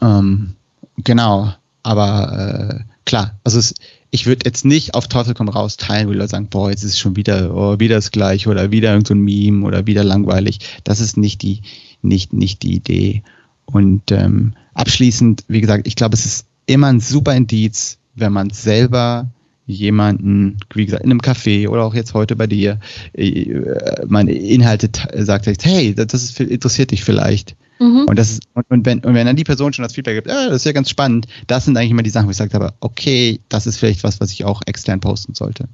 [0.00, 0.54] Ähm,
[0.98, 1.54] genau.
[1.84, 3.74] Aber äh, klar, also es,
[4.10, 6.98] ich würde jetzt nicht auf Teufel komm raus teilen, Leute sagen, boah, jetzt ist es
[6.98, 10.58] schon wieder, oh, wieder das gleiche oder wieder irgendein so Meme oder wieder langweilig.
[10.82, 11.60] Das ist nicht die,
[12.02, 13.22] nicht, nicht die Idee.
[13.66, 18.50] Und ähm, abschließend, wie gesagt, ich glaube, es ist immer ein super Indiz, wenn man
[18.50, 19.28] selber
[19.66, 22.78] jemanden, wie gesagt, in einem Café oder auch jetzt heute bei dir,
[23.14, 23.62] äh,
[24.06, 24.90] meine Inhalte
[25.24, 27.56] sagt, hey, das ist, interessiert dich vielleicht.
[27.84, 28.06] Mhm.
[28.08, 30.30] Und, das ist, und, und, wenn, und wenn dann die Person schon das Feedback gibt,
[30.30, 32.54] ah, das ist ja ganz spannend, das sind eigentlich immer die Sachen, wo ich gesagt
[32.54, 35.68] habe, okay, das ist vielleicht was, was ich auch extern posten sollte.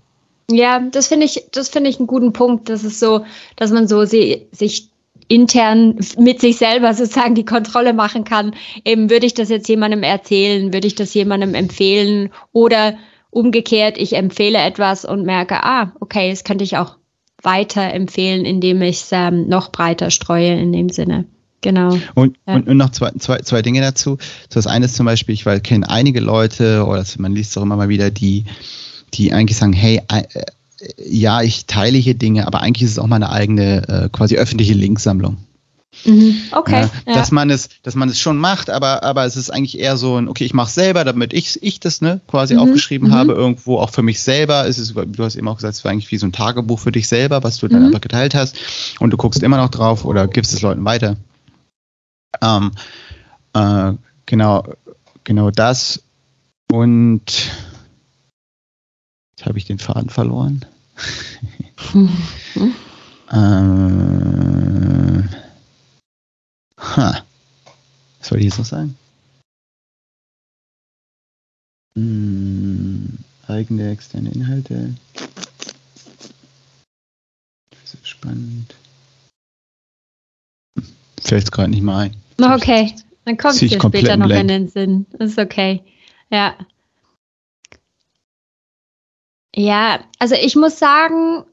[0.51, 2.69] Ja, das finde ich, das finde ich einen guten Punkt.
[2.69, 4.89] Das ist so, dass man so sie, sich
[5.29, 8.57] intern mit sich selber sozusagen die Kontrolle machen kann.
[8.85, 12.97] Eben würde ich das jetzt jemandem erzählen, würde ich das jemandem empfehlen oder
[13.31, 16.97] umgekehrt, ich empfehle etwas und merke, ah, okay, das könnte ich auch
[17.43, 21.27] weiter empfehlen, indem ich es ähm, noch breiter streue in dem Sinne.
[21.61, 21.99] Genau.
[22.15, 22.55] Und, ja.
[22.55, 24.19] und, und, noch zwei, zwei, zwei Dinge dazu.
[24.49, 27.89] Das eine ist zum Beispiel, ich kenne einige Leute, oder man liest auch immer mal
[27.89, 28.45] wieder, die,
[29.15, 30.23] die eigentlich sagen, hey, äh,
[31.07, 34.73] ja, ich teile hier Dinge, aber eigentlich ist es auch meine eigene äh, quasi öffentliche
[34.73, 35.37] Linksammlung.
[36.05, 36.37] Mhm.
[36.53, 36.89] Okay.
[37.07, 39.97] Ja, dass man es, dass man es schon macht, aber, aber es ist eigentlich eher
[39.97, 42.61] so ein, okay, ich mache selber, damit ich, ich das ne, quasi mhm.
[42.61, 43.15] aufgeschrieben mhm.
[43.15, 44.67] habe, irgendwo auch für mich selber.
[44.67, 46.93] Es ist, du hast eben auch gesagt, es war eigentlich wie so ein Tagebuch für
[46.93, 47.87] dich selber, was du dann mhm.
[47.87, 48.57] einfach geteilt hast.
[49.01, 51.17] Und du guckst immer noch drauf oder gibst es Leuten weiter.
[52.41, 52.73] Ähm,
[53.55, 53.93] äh,
[54.27, 54.65] genau,
[55.25, 56.03] genau das.
[56.71, 57.51] Und
[59.33, 60.65] jetzt habe ich den Faden verloren.
[63.33, 64.11] ähm,
[66.81, 67.25] Ha.
[68.19, 68.97] Was soll ich jetzt noch sagen?
[71.95, 74.95] Hm, eigene externe Inhalte.
[77.71, 78.75] Das ist spannend.
[81.31, 82.17] Fällt es gerade nicht mal ein.
[82.43, 82.93] Okay,
[83.25, 85.07] dann kommt es dir später noch in den Sinn.
[85.13, 85.81] Das ist okay.
[86.29, 86.57] Ja.
[89.55, 91.45] Ja, also ich muss sagen,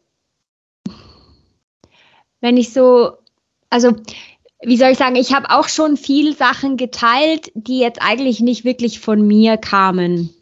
[2.42, 3.18] wenn ich so,
[3.70, 3.96] also
[4.64, 8.66] wie soll ich sagen, ich habe auch schon viel Sachen geteilt, die jetzt eigentlich nicht
[8.66, 10.34] wirklich von mir kamen.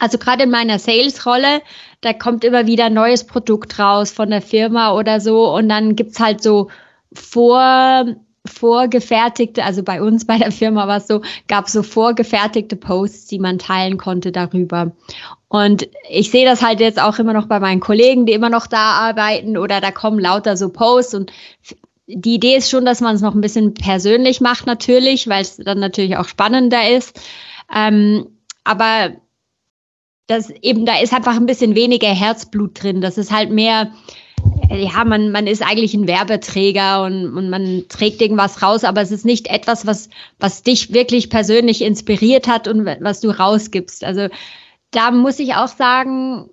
[0.00, 1.62] Also gerade in meiner Sales-Rolle,
[2.00, 5.94] da kommt immer wieder ein neues Produkt raus von der Firma oder so und dann
[5.94, 6.68] gibt's halt so
[7.12, 13.26] vor, vorgefertigte, also bei uns bei der Firma war es so, gab so vorgefertigte Posts,
[13.26, 14.92] die man teilen konnte darüber.
[15.48, 18.66] Und ich sehe das halt jetzt auch immer noch bei meinen Kollegen, die immer noch
[18.66, 21.32] da arbeiten oder da kommen lauter so Posts und
[22.06, 25.56] die Idee ist schon, dass man es noch ein bisschen persönlich macht, natürlich, weil es
[25.56, 27.20] dann natürlich auch spannender ist.
[27.74, 28.28] Ähm,
[28.62, 29.16] aber
[30.26, 33.00] das eben, da ist einfach ein bisschen weniger Herzblut drin.
[33.00, 33.92] Das ist halt mehr,
[34.76, 39.10] ja, man, man ist eigentlich ein Werbeträger und, und man trägt irgendwas raus, aber es
[39.10, 40.08] ist nicht etwas, was,
[40.38, 44.04] was dich wirklich persönlich inspiriert hat und was du rausgibst.
[44.04, 44.28] Also
[44.90, 46.50] da muss ich auch sagen,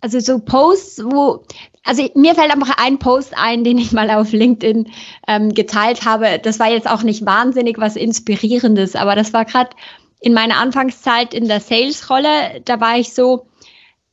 [0.00, 1.44] also so Posts, wo,
[1.82, 4.88] also mir fällt einfach ein Post ein, den ich mal auf LinkedIn
[5.26, 6.38] ähm, geteilt habe.
[6.42, 9.70] Das war jetzt auch nicht wahnsinnig was Inspirierendes, aber das war gerade
[10.20, 12.60] in meiner Anfangszeit in der Sales-Rolle.
[12.64, 13.48] Da war ich so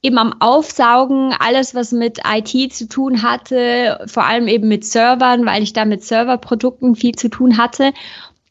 [0.03, 5.45] eben am Aufsaugen, alles, was mit IT zu tun hatte, vor allem eben mit Servern,
[5.45, 7.93] weil ich da mit Serverprodukten viel zu tun hatte.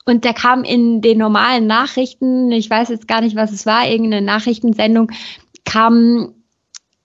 [0.04, 3.86] Und der kam in den normalen Nachrichten, ich weiß jetzt gar nicht, was es war,
[3.86, 5.12] irgendeine Nachrichtensendung,
[5.64, 6.34] kam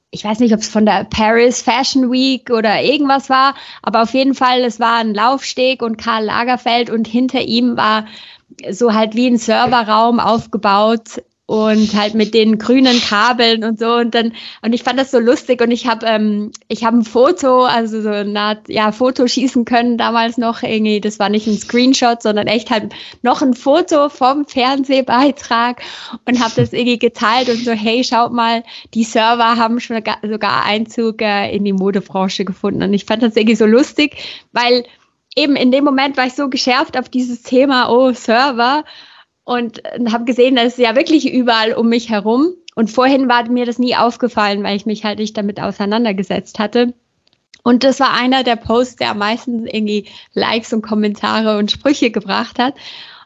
[0.09, 4.13] ich weiß nicht, ob es von der Paris Fashion Week oder irgendwas war, aber auf
[4.13, 8.05] jeden Fall, es war ein Laufsteg und Karl Lagerfeld und hinter ihm war
[8.71, 13.93] so halt wie ein Serverraum aufgebaut und halt mit den grünen Kabeln und so.
[13.93, 15.61] Und dann und ich fand das so lustig.
[15.61, 19.63] Und ich habe ähm, ich habe ein Foto also so eine Art ja Foto schießen
[19.63, 20.61] können damals noch.
[20.61, 25.81] Irgendwie das war nicht ein Screenshot sondern echt halt noch ein Foto vom Fernsehbeitrag.
[26.25, 30.65] Und habe das irgendwie geteilt und so hey schaut mal die Server haben schon sogar
[30.65, 32.83] Einzug äh, in die Modebranche gefunden.
[32.83, 34.17] Und ich fand das irgendwie so lustig
[34.51, 34.83] weil
[35.37, 38.83] eben in dem Moment war ich so geschärft auf dieses Thema oh Server
[39.47, 42.53] und äh, habe gesehen, dass es ja wirklich überall um mich herum.
[42.75, 46.93] Und vorhin war mir das nie aufgefallen, weil ich mich halt nicht damit auseinandergesetzt hatte.
[47.63, 52.11] Und das war einer der Posts, der am meisten irgendwie Likes und Kommentare und Sprüche
[52.11, 52.75] gebracht hat.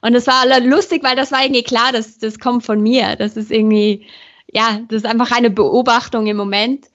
[0.04, 3.16] Und das war lustig, weil das war irgendwie klar, dass das kommt von mir.
[3.16, 4.06] Das ist irgendwie,
[4.52, 6.86] ja, das ist einfach eine Beobachtung im Moment.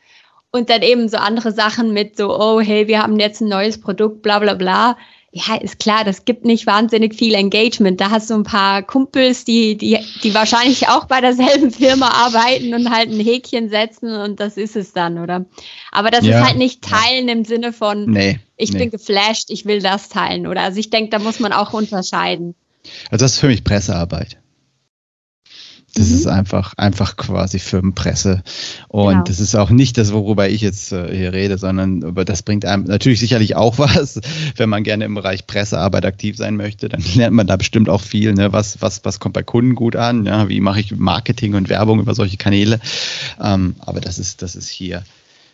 [0.53, 3.81] Und dann eben so andere Sachen mit so, oh, hey, wir haben jetzt ein neues
[3.81, 4.97] Produkt, bla bla bla
[5.37, 8.01] ja, ist klar, das gibt nicht wahnsinnig viel Engagement.
[8.01, 12.73] Da hast du ein paar Kumpels, die, die, die wahrscheinlich auch bei derselben Firma arbeiten
[12.73, 15.45] und halt ein Häkchen setzen und das ist es dann, oder?
[15.93, 16.39] Aber das ja.
[16.39, 18.79] ist halt nicht teilen im Sinne von, nee, ich nee.
[18.79, 20.63] bin geflasht, ich will das teilen, oder?
[20.63, 22.55] Also ich denke, da muss man auch unterscheiden.
[23.11, 24.39] Also das ist für mich Pressearbeit.
[25.97, 26.15] Das mhm.
[26.15, 28.43] ist einfach, einfach quasi Firmenpresse.
[28.89, 29.25] Und genau.
[29.25, 32.85] das ist auch nicht das, worüber ich jetzt äh, hier rede, sondern das bringt einem
[32.85, 34.21] natürlich sicherlich auch was.
[34.57, 38.03] Wenn man gerne im Bereich Pressearbeit aktiv sein möchte, dann lernt man da bestimmt auch
[38.03, 38.35] viel.
[38.35, 38.53] Ne?
[38.53, 40.27] Was, was, was kommt bei Kunden gut an?
[40.27, 40.51] Ja?
[40.51, 42.79] Wie mache ich Marketing und Werbung über solche Kanäle?
[43.43, 45.03] Ähm, aber das ist, das ist hier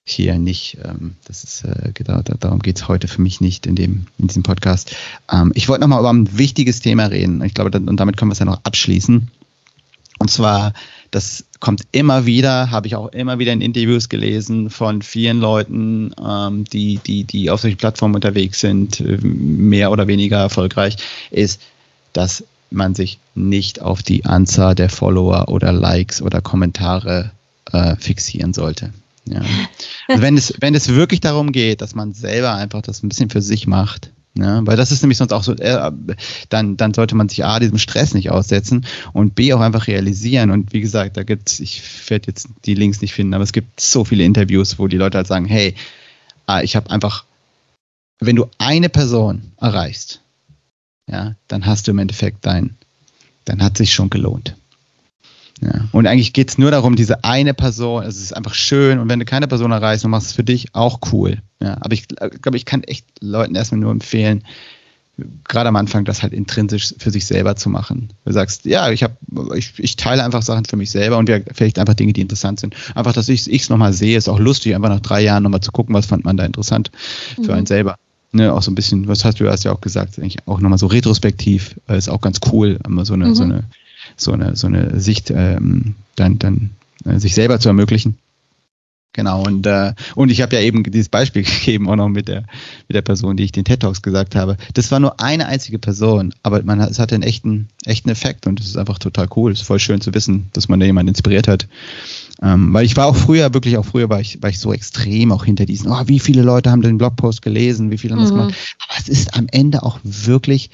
[0.05, 0.79] hier nicht.
[0.85, 4.27] Ähm, das ist äh, genau, darum geht es heute für mich nicht in dem in
[4.27, 4.97] diesem Podcast.
[5.31, 7.45] Ähm, ich wollte nochmal über ein wichtiges Thema reden.
[7.45, 9.31] Ich glaube, und damit können wir es ja noch abschließen.
[10.19, 10.73] Und zwar,
[11.11, 16.15] das kommt immer wieder, habe ich auch immer wieder in Interviews gelesen von vielen Leuten,
[16.25, 20.97] ähm, die, die, die auf solchen Plattformen unterwegs sind, äh, mehr oder weniger erfolgreich,
[21.31, 21.61] ist,
[22.13, 27.33] dass man sich nicht auf die Anzahl der Follower oder Likes oder Kommentare
[27.73, 28.93] äh, fixieren sollte.
[29.27, 29.43] Ja.
[30.09, 33.31] Also wenn, es, wenn es wirklich darum geht, dass man selber einfach das ein bisschen
[33.31, 35.93] für sich macht, ja, weil das ist nämlich sonst auch so, äh,
[36.49, 40.51] dann, dann sollte man sich A, diesem Stress nicht aussetzen und B, auch einfach realisieren.
[40.51, 43.81] Und wie gesagt, da gibt's, ich werde jetzt die Links nicht finden, aber es gibt
[43.81, 45.75] so viele Interviews, wo die Leute halt sagen, hey,
[46.47, 47.25] ah, ich habe einfach
[48.23, 50.21] wenn du eine Person erreichst,
[51.11, 52.77] ja, dann hast du im Endeffekt dein,
[53.45, 54.55] dann hat sich schon gelohnt.
[55.63, 55.85] Ja.
[55.93, 59.21] Und eigentlich geht es nur darum, diese eine Person, es ist einfach schön und wenn
[59.21, 61.39] du keine Person erreichst und machst es für dich, auch cool.
[61.61, 61.79] Ja.
[61.81, 64.43] Aber ich glaube, ich kann echt Leuten erstmal nur empfehlen,
[65.45, 68.09] gerade am Anfang das halt intrinsisch für sich selber zu machen.
[68.25, 69.15] Du sagst, ja, ich habe,
[69.57, 72.75] ich, ich teile einfach Sachen für mich selber und vielleicht einfach Dinge, die interessant sind.
[72.95, 75.71] Einfach, dass ich es nochmal sehe, ist auch lustig, einfach nach drei Jahren nochmal zu
[75.71, 76.91] gucken, was fand man da interessant
[77.37, 77.51] für mhm.
[77.51, 77.97] einen selber.
[78.35, 80.79] Ne, auch so ein bisschen, was hast du hast ja auch gesagt, eigentlich auch nochmal
[80.79, 83.35] so retrospektiv, äh, ist auch ganz cool, immer so eine, mhm.
[83.35, 83.65] so eine,
[84.17, 86.71] so eine, so eine Sicht ähm, dann, dann
[87.05, 88.17] äh, sich selber zu ermöglichen.
[89.15, 92.45] Genau, und, äh, und ich habe ja eben dieses Beispiel gegeben, auch noch mit der,
[92.89, 94.57] mit der Person, die ich den TED Talks gesagt habe.
[94.73, 98.47] Das war nur eine einzige Person, aber man hat, es hatte einen echten, echten Effekt
[98.47, 99.53] und es ist einfach total cool.
[99.53, 101.69] Es ist voll schön zu wissen, dass man da jemanden inspiriert hat.
[102.41, 105.31] Ähm, weil ich war auch früher, wirklich auch früher war ich, war ich so extrem
[105.31, 108.25] auch hinter diesen, oh, wie viele Leute haben den Blogpost gelesen, wie viele haben mhm.
[108.25, 108.55] das gemacht.
[108.89, 110.71] Aber es ist am Ende auch wirklich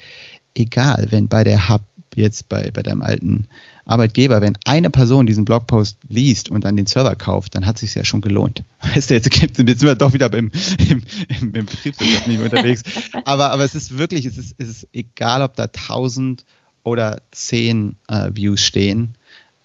[0.55, 1.81] egal, wenn bei der Hub
[2.19, 3.47] jetzt bei, bei deinem alten
[3.85, 7.81] Arbeitgeber, wenn eine Person diesen Blogpost liest und dann den Server kauft, dann hat es
[7.81, 8.63] sich ja schon gelohnt.
[8.81, 10.51] Weißt du, jetzt, jetzt sind wir doch wieder im,
[10.89, 11.03] im,
[11.41, 12.83] im, im Betriebswirtschaft nicht unterwegs.
[13.25, 16.45] Aber, aber es ist wirklich, es ist, es ist egal, ob da 1000
[16.83, 19.15] oder 10 äh, Views stehen.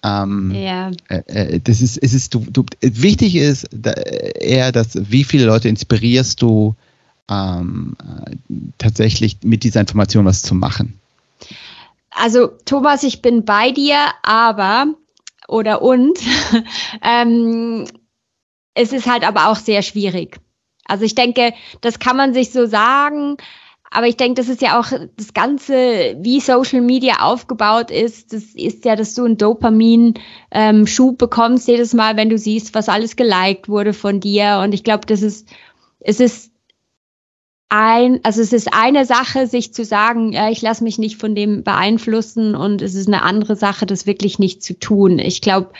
[0.03, 0.91] Ähm, ja.
[1.09, 5.45] Äh, äh, das ist, es ist, du, du, wichtig ist da, eher, dass wie viele
[5.45, 6.75] Leute inspirierst du
[7.29, 8.35] ähm, äh,
[8.77, 10.99] tatsächlich mit dieser Information was zu machen.
[12.15, 14.87] Also Thomas, ich bin bei dir, aber
[15.47, 16.17] oder und
[17.03, 17.85] ähm,
[18.73, 20.39] es ist halt aber auch sehr schwierig.
[20.85, 23.37] Also ich denke, das kann man sich so sagen,
[23.91, 28.33] aber ich denke, das ist ja auch das Ganze, wie Social Media aufgebaut ist.
[28.33, 32.89] Das ist ja, dass du einen Dopamin-Schub ähm, bekommst jedes Mal, wenn du siehst, was
[32.89, 34.59] alles geliked wurde von dir.
[34.63, 35.47] Und ich glaube, das ist,
[35.99, 36.51] es ist
[37.75, 41.35] ein, also es ist eine Sache, sich zu sagen, ja, ich lasse mich nicht von
[41.35, 45.19] dem beeinflussen und es ist eine andere Sache, das wirklich nicht zu tun.
[45.19, 45.71] Ich glaube,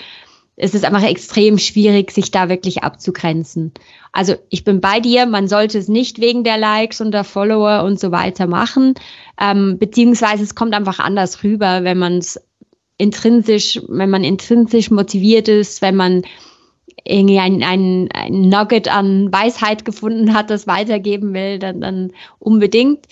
[0.58, 3.73] es ist einfach extrem schwierig, sich da wirklich abzugrenzen.
[4.12, 7.84] Also ich bin bei dir, man sollte es nicht wegen der Likes und der Follower
[7.84, 8.95] und so weiter machen,
[9.39, 12.41] ähm, beziehungsweise es kommt einfach anders rüber, wenn man es
[12.97, 16.23] intrinsisch, wenn man intrinsisch motiviert ist, wenn man
[17.07, 23.05] irgendwie ein, ein, ein Nugget an Weisheit gefunden hat, das weitergeben will, dann, dann unbedingt.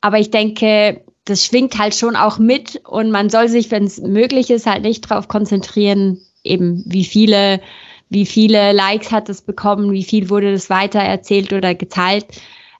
[0.00, 4.00] Aber ich denke, das schwingt halt schon auch mit und man soll sich, wenn es
[4.00, 7.60] möglich ist, halt nicht darauf konzentrieren, eben wie viele,
[8.08, 12.26] wie viele Likes hat es bekommen, wie viel wurde das weiter erzählt oder geteilt.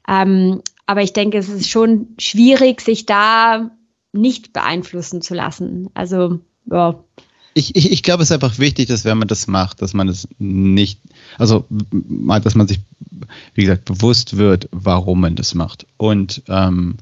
[0.08, 3.70] Ähm, aber ich denke, es ist schon schwierig, sich da
[4.12, 5.90] nicht beeinflussen zu lassen.
[5.94, 7.02] Also, ja
[7.54, 10.08] ich, ich, ich glaube, es ist einfach wichtig, dass wenn man das macht, dass man
[10.08, 10.98] es nicht,
[11.38, 11.64] also
[12.42, 12.80] dass man sich,
[13.54, 15.86] wie gesagt, bewusst wird, warum man das macht.
[15.96, 16.96] Und ähm,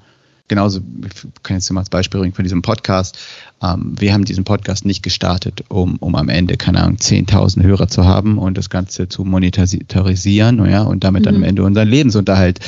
[0.49, 3.19] genauso, ich kann jetzt mal als Beispiel bringen von diesem Podcast.
[3.63, 7.89] Ähm, wir haben diesen Podcast nicht gestartet, um, um am Ende, keine Ahnung, 10.000 Hörer
[7.89, 11.25] zu haben und das Ganze zu monetarisieren ja, und damit mhm.
[11.25, 12.61] dann am Ende unseren Lebensunterhalt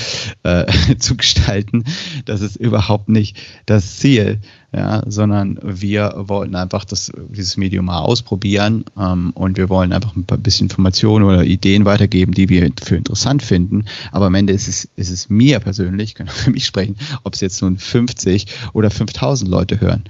[0.44, 0.64] äh,
[0.98, 1.84] zu gestalten.
[2.24, 4.40] Das ist überhaupt nicht das Ziel
[4.74, 10.16] ja, sondern wir wollten einfach das, dieses Medium mal ausprobieren ähm, und wir wollen einfach
[10.16, 13.84] ein paar bisschen Informationen oder Ideen weitergeben, die wir für interessant finden.
[14.10, 17.34] Aber am Ende ist es, ist es mir persönlich, ich kann für mich sprechen, ob
[17.34, 20.04] es jetzt nun 50 oder 5000 Leute hören.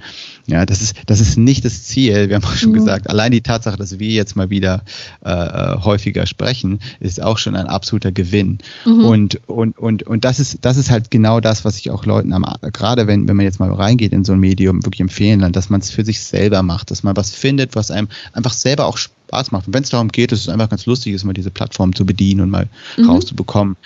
[0.47, 2.29] Ja, das ist, das ist nicht das Ziel.
[2.29, 2.75] Wir haben auch schon mhm.
[2.75, 4.83] gesagt, allein die Tatsache, dass wir jetzt mal wieder
[5.23, 8.59] äh, äh, häufiger sprechen, ist auch schon ein absoluter Gewinn.
[8.85, 9.05] Mhm.
[9.05, 12.31] Und, und, und, und das ist, das ist halt genau das, was ich auch Leuten
[12.33, 15.51] am, gerade wenn, wenn man jetzt mal reingeht in so ein Medium, wirklich empfehlen kann,
[15.51, 18.85] dass man es für sich selber macht, dass man was findet, was einem einfach selber
[18.85, 19.67] auch Spaß macht.
[19.67, 22.05] Und wenn es darum geht, dass es einfach ganz lustig ist, mal diese Plattform zu
[22.05, 23.09] bedienen und mal mhm.
[23.09, 23.77] rauszubekommen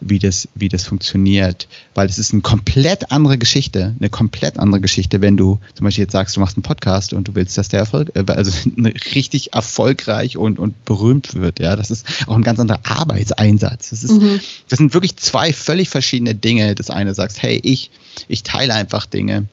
[0.00, 1.68] wie das, wie das funktioniert.
[1.94, 6.04] Weil es ist eine komplett andere Geschichte, eine komplett andere Geschichte, wenn du zum Beispiel
[6.04, 8.52] jetzt sagst, du machst einen Podcast und du willst, dass der Erfolg, äh, also
[9.14, 11.60] richtig erfolgreich und, und berühmt wird.
[11.60, 13.90] Ja, das ist auch ein ganz anderer Arbeitseinsatz.
[13.90, 14.40] Das ist, mhm.
[14.68, 16.74] das sind wirklich zwei völlig verschiedene Dinge.
[16.74, 17.90] Das eine sagst, hey, ich,
[18.28, 19.46] ich teile einfach Dinge.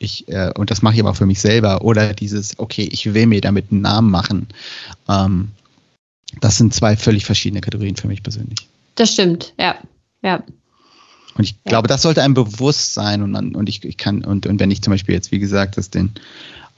[0.00, 3.12] Ich äh, und das mache ich aber auch für mich selber, oder dieses, okay, ich
[3.12, 4.48] will mir damit einen Namen machen.
[5.08, 5.50] Ähm,
[6.40, 8.66] das sind zwei völlig verschiedene Kategorien für mich persönlich.
[8.94, 9.76] Das stimmt, ja.
[10.22, 10.42] ja.
[11.34, 11.70] Und ich ja.
[11.70, 14.82] glaube, das sollte einem bewusst sein und, und ich, ich kann, und, und wenn ich
[14.82, 16.12] zum Beispiel jetzt, wie gesagt, das den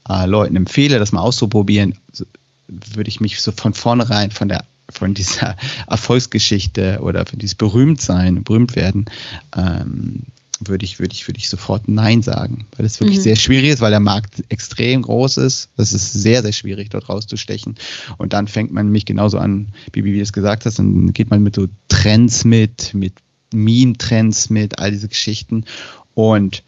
[0.09, 2.25] äh, Leuten empfehle, das mal auszuprobieren, so,
[2.67, 5.55] würde ich mich so von vornherein von der von dieser
[5.87, 9.05] Erfolgsgeschichte oder von dieses Berühmtsein, berühmt werden,
[9.55, 10.23] ähm,
[10.67, 13.23] würde ich, würde ich, würde ich sofort Nein sagen, weil es wirklich mhm.
[13.23, 15.69] sehr schwierig ist, weil der Markt extrem groß ist.
[15.77, 17.75] Das ist sehr, sehr schwierig, dort rauszustechen.
[18.17, 21.29] Und dann fängt man nämlich genauso an, wie, wie du es gesagt hast, dann geht
[21.29, 23.13] man mit so Trends mit, mit
[23.53, 25.65] Meme-Trends mit, all diese Geschichten.
[26.15, 26.63] Und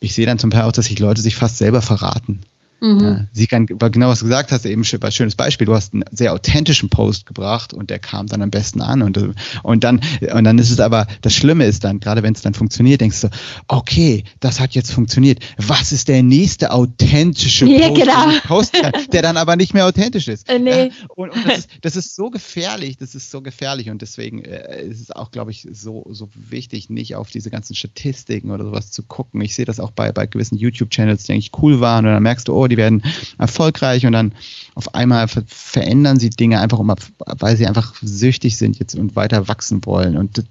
[0.00, 2.40] ich sehe dann zum Teil auch, dass sich Leute sich fast selber verraten.
[2.80, 3.00] Mhm.
[3.00, 5.66] Ja, sie kann, genau was du gesagt hast, eben ein schönes Beispiel.
[5.66, 9.18] Du hast einen sehr authentischen Post gebracht und der kam dann am besten an und,
[9.62, 10.00] und dann,
[10.32, 13.22] und dann ist es aber, das Schlimme ist dann, gerade wenn es dann funktioniert, denkst
[13.22, 13.30] du,
[13.66, 15.40] okay, das hat jetzt funktioniert.
[15.56, 18.38] Was ist der nächste authentische Post, ja, genau.
[18.46, 18.76] Post
[19.12, 20.48] der dann aber nicht mehr authentisch ist?
[20.48, 20.92] Äh, nee.
[21.16, 24.84] und, und das, ist, das ist so gefährlich, das ist so gefährlich und deswegen äh,
[24.84, 28.92] ist es auch, glaube ich, so, so wichtig, nicht auf diese ganzen Statistiken oder sowas
[28.92, 29.40] zu gucken.
[29.40, 32.46] Ich sehe das auch bei, bei gewissen YouTube-Channels, die eigentlich cool waren und dann merkst
[32.46, 33.02] du, oh, die werden
[33.38, 34.32] erfolgreich und dann
[34.74, 39.16] auf einmal ver verändern sie Dinge einfach, um, weil sie einfach süchtig sind jetzt und
[39.16, 40.44] weiter wachsen wollen und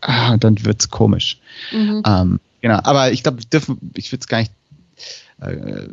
[0.00, 1.38] ah, dann wird es komisch.
[1.72, 2.02] Mhm.
[2.06, 3.38] Ähm, genau, aber ich glaube,
[3.94, 4.52] ich würde es gar nicht
[5.40, 5.88] äh,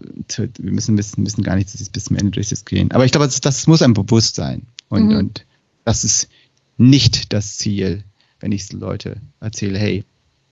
[0.57, 2.91] wir müssen, müssen, müssen gar nicht bis zum Ende durchdiskutieren.
[2.91, 4.63] Aber ich glaube, das, das, muss einem bewusst sein.
[4.89, 5.17] Und, mhm.
[5.17, 5.45] und
[5.85, 6.29] das ist
[6.77, 8.03] nicht das Ziel,
[8.39, 10.03] wenn ich Leute erzähle, hey,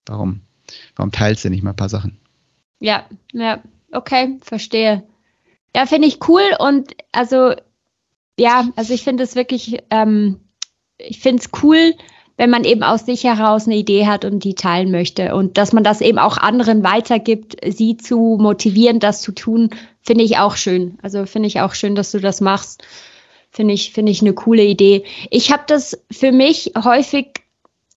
[0.06, 0.42] warum,
[0.96, 2.18] warum teilst du nicht mal ein paar Sachen?
[2.80, 3.62] Ja, ja,
[3.92, 5.04] okay, verstehe.
[5.76, 7.54] Ja, finde ich cool und also
[8.40, 10.40] ja, also ich finde es wirklich, ähm,
[10.98, 11.96] ich finde es cool,
[12.38, 15.74] wenn man eben aus sich heraus eine Idee hat und die teilen möchte und dass
[15.74, 19.70] man das eben auch anderen weitergibt, sie zu motivieren, das zu tun,
[20.02, 20.98] finde ich auch schön.
[21.02, 22.88] Also finde ich auch schön, dass du das machst.
[23.52, 25.04] Finde ich, finde ich eine coole Idee.
[25.30, 27.44] Ich habe das für mich häufig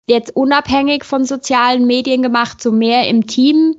[0.09, 3.77] jetzt unabhängig von sozialen Medien gemacht, so mehr im Team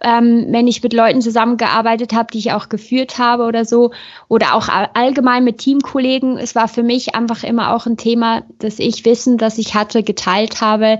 [0.00, 3.92] ähm, wenn ich mit Leuten zusammengearbeitet habe, die ich auch geführt habe oder so,
[4.28, 6.38] oder auch allgemein mit Teamkollegen.
[6.38, 10.02] Es war für mich einfach immer auch ein Thema, dass ich Wissen, das ich hatte,
[10.02, 10.98] geteilt habe.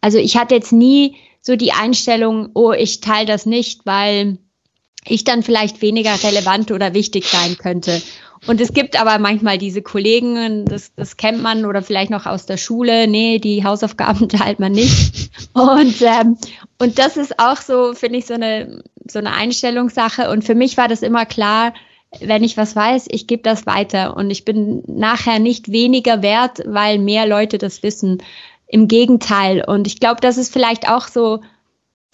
[0.00, 4.38] Also ich hatte jetzt nie so die Einstellung, oh, ich teile das nicht, weil
[5.06, 8.02] ich dann vielleicht weniger relevant oder wichtig sein könnte.
[8.46, 12.44] Und es gibt aber manchmal diese Kollegen, das, das kennt man oder vielleicht noch aus
[12.44, 15.30] der Schule, nee, die Hausaufgaben teilt man nicht.
[15.54, 16.36] Und, ähm,
[16.78, 20.30] und das ist auch so, finde ich, so eine, so eine Einstellungssache.
[20.30, 21.72] Und für mich war das immer klar,
[22.20, 24.16] wenn ich was weiß, ich gebe das weiter.
[24.16, 28.22] Und ich bin nachher nicht weniger wert, weil mehr Leute das wissen.
[28.66, 29.64] Im Gegenteil.
[29.64, 31.40] Und ich glaube, das ist vielleicht auch so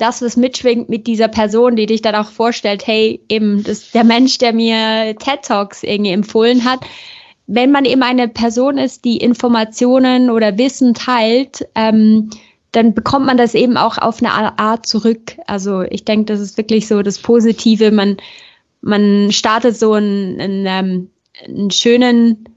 [0.01, 4.05] das, was mitschwingt mit dieser Person, die dich dann auch vorstellt, hey, eben, das der
[4.05, 6.81] Mensch, der mir TED Talks irgendwie empfohlen hat.
[7.47, 12.31] Wenn man eben eine Person ist, die Informationen oder Wissen teilt, ähm,
[12.73, 15.37] dann bekommt man das eben auch auf eine Art zurück.
[15.47, 17.91] Also ich denke, das ist wirklich so das Positive.
[17.91, 18.19] Man,
[18.81, 21.11] man startet so einen, einen, ähm,
[21.45, 22.49] einen schönen,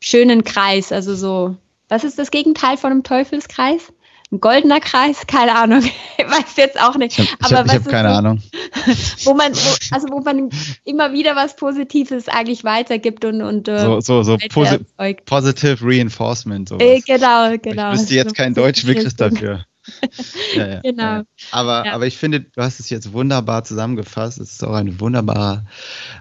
[0.00, 0.92] schönen Kreis.
[0.92, 1.56] Also so,
[1.88, 3.92] was ist das Gegenteil von einem Teufelskreis?
[4.32, 5.82] Ein goldener Kreis, keine Ahnung,
[6.18, 7.18] ich weiß jetzt auch nicht.
[7.18, 8.42] Ich habe hab, hab keine so, Ahnung.
[9.24, 10.48] Wo man, wo, also wo man
[10.84, 14.78] immer wieder was Positives eigentlich weitergibt und und äh, so so so posi
[15.26, 16.70] positive Reinforcement.
[16.70, 16.82] Sowas.
[16.82, 17.92] Äh, genau, genau.
[17.92, 19.66] Ich wüsste jetzt so keinen deutschen Begriff dafür.
[20.56, 21.02] ja, ja, genau.
[21.02, 21.24] Ja.
[21.50, 24.38] Aber, aber ich finde, du hast es jetzt wunderbar zusammengefasst.
[24.38, 25.64] Es ist auch ein wunderbarer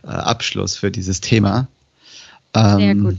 [0.04, 1.68] äh, Abschluss für dieses Thema.
[2.54, 3.18] Ähm, Sehr gut.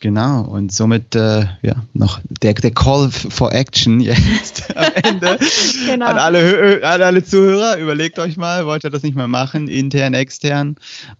[0.00, 5.38] Genau, und somit äh, ja noch der, der Call for Action jetzt am Ende
[5.86, 6.06] genau.
[6.06, 7.78] an, alle, an alle Zuhörer.
[7.78, 10.76] Überlegt euch mal, wollt ihr das nicht mehr machen, intern, extern?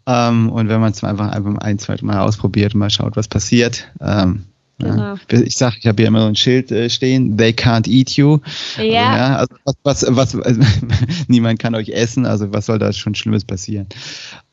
[0.06, 3.28] Ähm, und wenn man es einfach, einfach ein, zwei Mal ausprobiert und mal schaut, was
[3.28, 3.88] passiert.
[4.00, 4.44] Ähm,
[4.80, 5.16] Genau.
[5.30, 5.40] Ja.
[5.40, 8.38] Ich sage, ich habe hier immer so ein Schild äh, stehen, they can't eat you.
[8.76, 8.84] Ja.
[8.84, 10.58] Also, ja, also was, was, was
[11.28, 13.88] niemand kann euch essen, also was soll da schon Schlimmes passieren?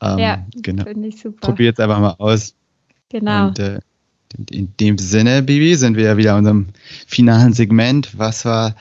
[0.02, 0.82] Ähm, ja, genau.
[1.40, 2.54] Probiert es einfach mal aus.
[3.08, 3.48] Genau.
[3.48, 3.78] Und, äh,
[4.50, 6.66] in dem Sinne, Bibi, sind wir ja wieder in unserem
[7.06, 8.18] finalen Segment.
[8.18, 8.74] Was war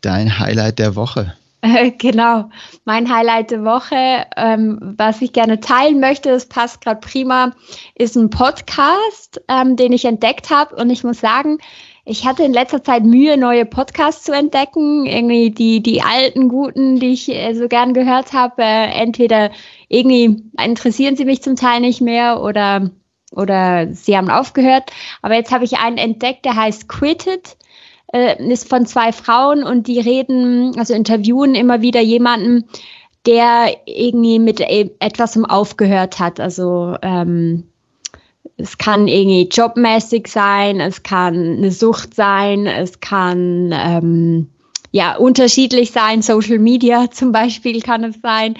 [0.00, 1.34] dein Highlight der Woche?
[1.98, 2.50] genau,
[2.84, 7.52] mein Highlight der Woche, ähm, was ich gerne teilen möchte, das passt gerade prima,
[7.96, 10.76] ist ein Podcast, ähm, den ich entdeckt habe.
[10.76, 11.58] Und ich muss sagen,
[12.04, 15.04] ich hatte in letzter Zeit Mühe, neue Podcasts zu entdecken.
[15.04, 19.50] Irgendwie die, die alten, guten, die ich äh, so gern gehört habe, äh, entweder
[19.88, 22.90] irgendwie interessieren sie mich zum Teil nicht mehr oder
[23.32, 24.90] oder sie haben aufgehört.
[25.22, 27.56] Aber jetzt habe ich einen entdeckt, der heißt Quitted,
[28.12, 32.64] äh, ist von zwei Frauen und die reden, also interviewen immer wieder jemanden,
[33.26, 36.40] der irgendwie mit e-, etwas aufgehört hat.
[36.40, 37.64] Also ähm,
[38.56, 44.48] es kann irgendwie jobmäßig sein, es kann eine Sucht sein, es kann ähm,
[44.90, 48.56] ja unterschiedlich sein, Social Media zum Beispiel kann es sein.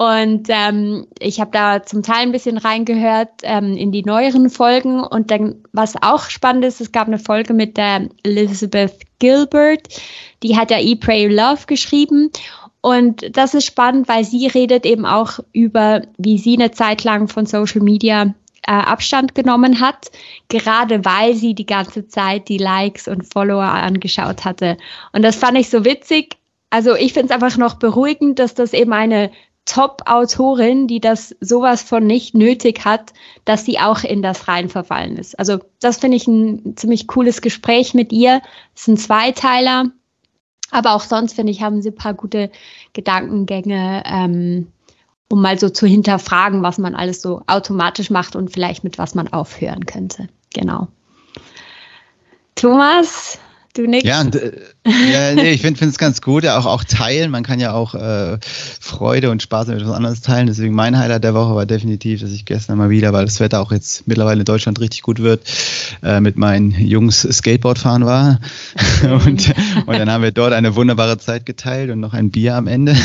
[0.00, 5.00] Und ähm, ich habe da zum Teil ein bisschen reingehört ähm, in die neueren Folgen.
[5.00, 9.88] Und dann, was auch spannend ist, es gab eine Folge mit der Elizabeth Gilbert,
[10.42, 12.30] die hat ja E Pray Love geschrieben.
[12.80, 17.28] Und das ist spannend, weil sie redet eben auch über, wie sie eine Zeit lang
[17.28, 20.10] von Social Media Abstand genommen hat,
[20.48, 24.78] gerade weil sie die ganze Zeit die Likes und Follower angeschaut hatte.
[25.12, 26.38] Und das fand ich so witzig.
[26.70, 29.30] Also ich finde es einfach noch beruhigend, dass das eben eine
[29.70, 33.12] Top-Autorin, die das sowas von nicht nötig hat,
[33.44, 35.38] dass sie auch in das rein verfallen ist.
[35.38, 38.42] Also das finde ich ein ziemlich cooles Gespräch mit ihr.
[38.74, 39.84] Es ein Zweiteiler,
[40.72, 42.50] aber auch sonst finde ich, haben sie ein paar gute
[42.94, 44.72] Gedankengänge, ähm,
[45.28, 49.14] um mal so zu hinterfragen, was man alles so automatisch macht und vielleicht mit was
[49.14, 50.28] man aufhören könnte.
[50.52, 50.88] Genau.
[52.56, 53.38] Thomas,
[53.72, 54.02] Du nix?
[54.04, 54.50] Ja, und, äh,
[54.84, 57.30] ja nee, ich finde es ganz gut, ja, auch, auch teilen.
[57.30, 58.38] Man kann ja auch äh,
[58.80, 60.48] Freude und Spaß mit etwas anderes teilen.
[60.48, 63.60] Deswegen mein Highlight der Woche war definitiv, dass ich gestern mal wieder, weil das Wetter
[63.60, 65.42] auch jetzt mittlerweile in Deutschland richtig gut wird,
[66.02, 68.40] äh, mit meinen Jungs Skateboard fahren war.
[69.04, 69.54] und,
[69.86, 72.96] und dann haben wir dort eine wunderbare Zeit geteilt und noch ein Bier am Ende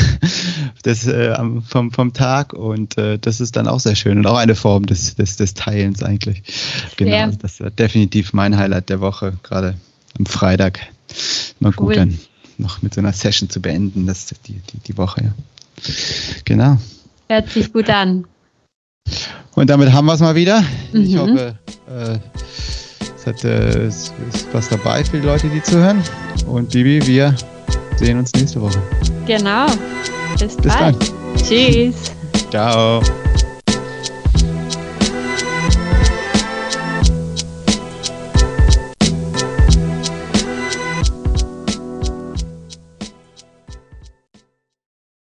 [0.84, 1.36] des, äh,
[1.68, 2.54] vom, vom Tag.
[2.54, 5.54] Und äh, das ist dann auch sehr schön und auch eine Form des, des, des
[5.54, 6.42] Teilens eigentlich.
[6.96, 7.30] Genau, ja.
[7.30, 9.76] das war definitiv mein Highlight der Woche, gerade
[10.18, 10.80] am Freitag.
[11.60, 11.86] Mal cool.
[11.86, 12.18] gut, dann
[12.58, 15.30] noch mit so einer Session zu beenden, das ist die, die, die Woche, ja.
[16.44, 16.78] Genau.
[17.28, 18.26] Hört sich gut an.
[19.54, 20.62] Und damit haben wir es mal wieder.
[20.92, 21.00] Mhm.
[21.02, 21.58] Ich hoffe,
[21.88, 22.18] äh,
[23.16, 26.02] es, hat, äh, es ist was dabei für die Leute, die zuhören.
[26.46, 27.34] Und Bibi, wir
[27.96, 28.80] sehen uns nächste Woche.
[29.26, 29.66] Genau.
[30.38, 30.96] Bis, Bis bald.
[31.00, 31.36] Dann.
[31.36, 32.12] Tschüss.
[32.50, 33.02] Ciao.